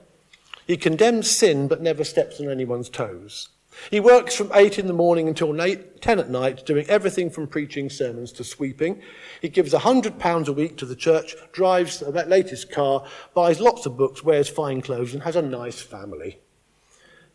He 0.68 0.76
condemns 0.76 1.30
sin 1.30 1.66
but 1.66 1.80
never 1.80 2.04
steps 2.04 2.38
on 2.40 2.50
anyone's 2.50 2.90
toes. 2.90 3.48
He 3.90 4.00
works 4.00 4.34
from 4.34 4.50
8 4.52 4.78
in 4.78 4.86
the 4.86 4.92
morning 4.92 5.26
until 5.26 5.56
10 5.56 6.18
at 6.18 6.28
night, 6.28 6.66
doing 6.66 6.84
everything 6.88 7.30
from 7.30 7.46
preaching 7.46 7.88
sermons 7.88 8.32
to 8.32 8.44
sweeping. 8.44 9.00
He 9.40 9.48
gives 9.48 9.72
£100 9.72 10.46
a 10.46 10.52
week 10.52 10.76
to 10.76 10.84
the 10.84 10.94
church, 10.96 11.34
drives 11.52 12.00
the 12.00 12.10
latest 12.10 12.70
car, 12.70 13.06
buys 13.34 13.60
lots 13.60 13.86
of 13.86 13.96
books, 13.96 14.22
wears 14.22 14.48
fine 14.50 14.82
clothes, 14.82 15.14
and 15.14 15.22
has 15.22 15.36
a 15.36 15.42
nice 15.42 15.80
family. 15.80 16.38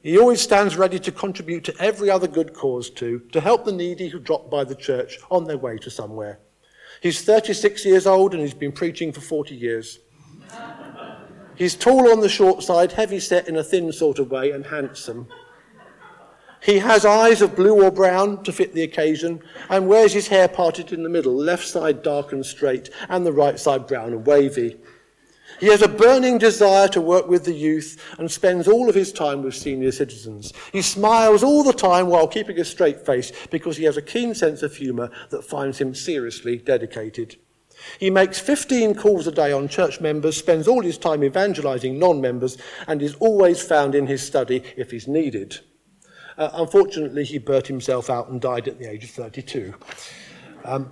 He 0.03 0.19
always 0.19 0.41
stands 0.41 0.75
ready 0.75 0.99
to 0.99 1.11
contribute 1.11 1.63
to 1.63 1.75
every 1.79 2.11
other 2.11 2.27
good 2.27 2.53
cause 2.53 2.91
too, 2.91 3.21
to 3.31 3.41
help 3.41 3.65
the 3.65 3.71
needy 3.71 4.09
who 4.09 4.19
drop 4.19 4.51
by 4.51 4.63
the 4.63 4.75
church 4.75 5.17
on 5.31 5.45
their 5.45 5.57
way 5.57 5.77
to 5.77 5.89
somewhere. 5.89 6.37
He's 7.01 7.23
36 7.23 7.83
years 7.83 8.05
old 8.05 8.33
and 8.33 8.43
he's 8.43 8.53
been 8.53 8.73
preaching 8.73 9.11
for 9.11 9.21
40 9.21 9.55
years. 9.55 9.99
He's 11.55 11.75
tall 11.75 12.11
on 12.11 12.19
the 12.19 12.29
short 12.29 12.63
side, 12.63 12.93
heavy 12.93 13.19
set 13.19 13.47
in 13.47 13.55
a 13.55 13.63
thin 13.63 13.91
sort 13.91 14.19
of 14.19 14.31
way, 14.31 14.51
and 14.51 14.65
handsome. 14.65 15.27
He 16.61 16.79
has 16.79 17.05
eyes 17.05 17.41
of 17.41 17.55
blue 17.55 17.83
or 17.83 17.91
brown 17.91 18.41
to 18.43 18.53
fit 18.53 18.73
the 18.73 18.83
occasion 18.83 19.41
and 19.69 19.87
wears 19.87 20.13
his 20.13 20.29
hair 20.29 20.47
parted 20.47 20.93
in 20.93 21.03
the 21.03 21.09
middle, 21.09 21.35
left 21.35 21.67
side 21.67 22.01
dark 22.01 22.31
and 22.31 22.45
straight, 22.45 22.89
and 23.09 23.25
the 23.25 23.33
right 23.33 23.59
side 23.59 23.85
brown 23.85 24.13
and 24.13 24.25
wavy. 24.25 24.77
He 25.59 25.67
has 25.67 25.81
a 25.81 25.87
burning 25.87 26.37
desire 26.37 26.87
to 26.89 27.01
work 27.01 27.27
with 27.27 27.43
the 27.43 27.53
youth 27.53 28.01
and 28.17 28.31
spends 28.31 28.67
all 28.67 28.89
of 28.89 28.95
his 28.95 29.11
time 29.11 29.43
with 29.43 29.55
senior 29.55 29.91
citizens. 29.91 30.53
He 30.71 30.81
smiles 30.81 31.43
all 31.43 31.63
the 31.63 31.73
time 31.73 32.07
while 32.07 32.27
keeping 32.27 32.59
a 32.59 32.65
straight 32.65 33.05
face 33.05 33.31
because 33.51 33.77
he 33.77 33.83
has 33.83 33.97
a 33.97 34.01
keen 34.01 34.33
sense 34.33 34.63
of 34.63 34.75
humour 34.75 35.11
that 35.29 35.43
finds 35.43 35.79
him 35.79 35.93
seriously 35.93 36.57
dedicated. 36.57 37.35
He 37.99 38.09
makes 38.09 38.39
15 38.39 38.95
calls 38.95 39.27
a 39.27 39.31
day 39.31 39.51
on 39.51 39.67
church 39.67 40.01
members, 40.01 40.37
spends 40.37 40.67
all 40.67 40.81
his 40.81 40.97
time 40.97 41.23
evangelising 41.23 41.99
non 41.99 42.21
members, 42.21 42.57
and 42.87 43.01
is 43.01 43.15
always 43.15 43.61
found 43.61 43.95
in 43.95 44.07
his 44.07 44.25
study 44.25 44.63
if 44.77 44.91
he's 44.91 45.07
needed. 45.07 45.59
Uh, 46.37 46.49
unfortunately, 46.53 47.23
he 47.23 47.37
burnt 47.37 47.67
himself 47.67 48.09
out 48.09 48.29
and 48.29 48.41
died 48.41 48.67
at 48.67 48.79
the 48.79 48.89
age 48.89 49.03
of 49.03 49.11
32. 49.11 49.73
Um, 50.65 50.91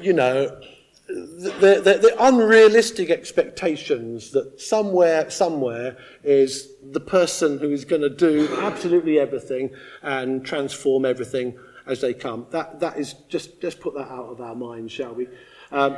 you 0.00 0.12
know, 0.12 0.60
the, 1.06 1.80
the, 1.84 1.98
the 2.00 2.16
unrealistic 2.20 3.10
expectations 3.10 4.30
that 4.30 4.60
somewhere, 4.60 5.30
somewhere 5.30 5.96
is 6.22 6.68
the 6.82 7.00
person 7.00 7.58
who 7.58 7.70
is 7.70 7.84
going 7.84 8.02
to 8.02 8.10
do 8.10 8.48
absolutely 8.60 9.18
everything 9.18 9.70
and 10.02 10.44
transform 10.44 11.04
everything 11.04 11.58
as 11.86 12.00
they 12.00 12.14
come. 12.14 12.46
That, 12.50 12.80
that 12.80 12.98
is 12.98 13.14
just, 13.28 13.60
just 13.60 13.80
put 13.80 13.94
that 13.94 14.10
out 14.10 14.30
of 14.30 14.40
our 14.40 14.54
minds, 14.54 14.92
shall 14.92 15.14
we? 15.14 15.28
Um, 15.70 15.96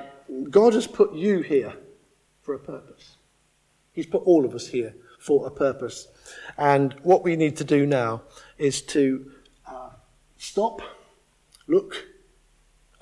God 0.51 0.75
has 0.75 0.87
put 0.87 1.15
you 1.15 1.41
here 1.41 1.75
for 2.43 2.55
a 2.55 2.59
purpose. 2.59 3.17
He's 3.93 4.07
put 4.07 4.23
all 4.25 4.45
of 4.45 4.55
us 4.55 4.69
here 4.69 4.95
for 5.19 5.47
a 5.47 5.51
purpose. 5.51 6.09
And 6.59 6.95
what 7.03 7.25
we 7.25 7.37
need 7.37 7.57
to 7.57 7.65
do 7.65 7.87
now 7.87 8.23
is 8.59 8.83
to 8.83 9.31
uh, 9.67 9.91
stop, 10.37 10.83
look, 11.67 12.07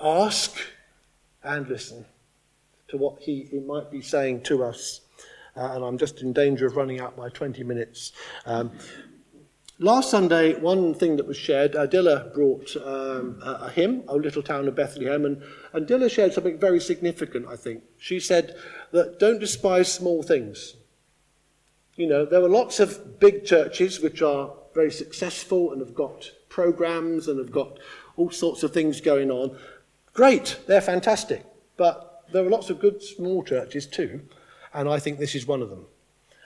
ask, 0.00 0.56
and 1.42 1.68
listen 1.68 2.04
to 2.88 2.96
what 2.96 3.20
he, 3.20 3.48
he 3.50 3.58
might 3.58 3.90
be 3.90 4.00
saying 4.00 4.42
to 4.42 4.62
us. 4.64 5.00
Uh, 5.56 5.72
and 5.74 5.84
I'm 5.84 5.98
just 5.98 6.22
in 6.22 6.32
danger 6.32 6.66
of 6.66 6.76
running 6.76 7.00
out 7.00 7.16
by 7.16 7.28
20 7.28 7.62
minutes. 7.64 8.12
Um, 8.46 8.70
last 9.82 10.10
Sunday, 10.10 10.54
one 10.58 10.94
thing 10.94 11.16
that 11.16 11.26
was 11.26 11.36
shared, 11.36 11.74
uh, 11.76 11.86
Dilla 11.86 12.32
brought 12.32 12.74
um, 12.76 13.38
a, 13.42 13.66
a 13.66 13.70
hymn, 13.70 14.04
O 14.08 14.16
Little 14.16 14.42
Town 14.42 14.68
of 14.68 14.74
Bethlehem, 14.74 15.24
and, 15.24 15.42
and 15.72 15.86
Dilla 15.86 16.10
shared 16.10 16.32
something 16.32 16.58
very 16.58 16.80
significant, 16.80 17.46
I 17.48 17.56
think. 17.56 17.82
She 17.98 18.20
said 18.20 18.56
that 18.92 19.18
don't 19.18 19.40
despise 19.40 19.92
small 19.92 20.22
things. 20.22 20.76
You 21.96 22.06
know, 22.06 22.24
there 22.24 22.42
are 22.42 22.48
lots 22.48 22.80
of 22.80 23.20
big 23.20 23.44
churches 23.44 24.00
which 24.00 24.22
are 24.22 24.52
very 24.74 24.90
successful 24.90 25.72
and 25.72 25.80
have 25.80 25.94
got 25.94 26.30
programs 26.48 27.28
and 27.28 27.38
have 27.38 27.52
got 27.52 27.78
all 28.16 28.30
sorts 28.30 28.62
of 28.62 28.72
things 28.72 29.00
going 29.00 29.30
on. 29.30 29.58
Great, 30.14 30.58
they're 30.66 30.80
fantastic. 30.80 31.44
But 31.76 32.24
there 32.32 32.44
are 32.44 32.50
lots 32.50 32.70
of 32.70 32.80
good 32.80 33.02
small 33.02 33.42
churches 33.42 33.86
too, 33.86 34.22
and 34.72 34.88
I 34.88 34.98
think 34.98 35.18
this 35.18 35.34
is 35.34 35.46
one 35.46 35.60
of 35.60 35.70
them. 35.70 35.86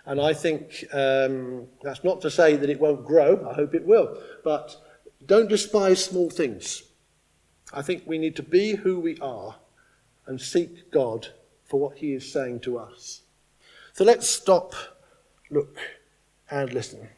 And 0.07 0.21
I 0.21 0.33
think 0.33 0.85
um, 0.93 1.67
that's 1.83 2.05
not 2.05 2.21
to 2.23 2.31
say 2.31 2.57
that 2.57 2.71
it 2.71 2.81
won't 2.81 3.05
grow, 3.05 3.47
I 3.49 3.55
hope 3.55 3.75
it 3.75 3.85
will, 3.85 4.19
but 4.45 4.77
don't 5.27 5.49
despise 5.49 6.05
small 6.05 6.31
things. 6.31 6.85
I 7.73 7.83
think 7.83 8.05
we 8.07 8.17
need 8.17 8.37
to 8.37 8.43
be 8.43 8.77
who 8.77 9.01
we 9.01 9.19
are 9.19 9.57
and 10.27 10.41
seek 10.41 10.93
God 10.93 11.29
for 11.65 11.81
what 11.81 11.99
He 11.99 12.13
is 12.13 12.33
saying 12.33 12.61
to 12.61 12.79
us. 12.79 13.23
So 13.93 14.05
let's 14.05 14.29
stop 14.29 14.75
look 15.51 15.79
and 16.51 16.73
listen. 16.73 17.09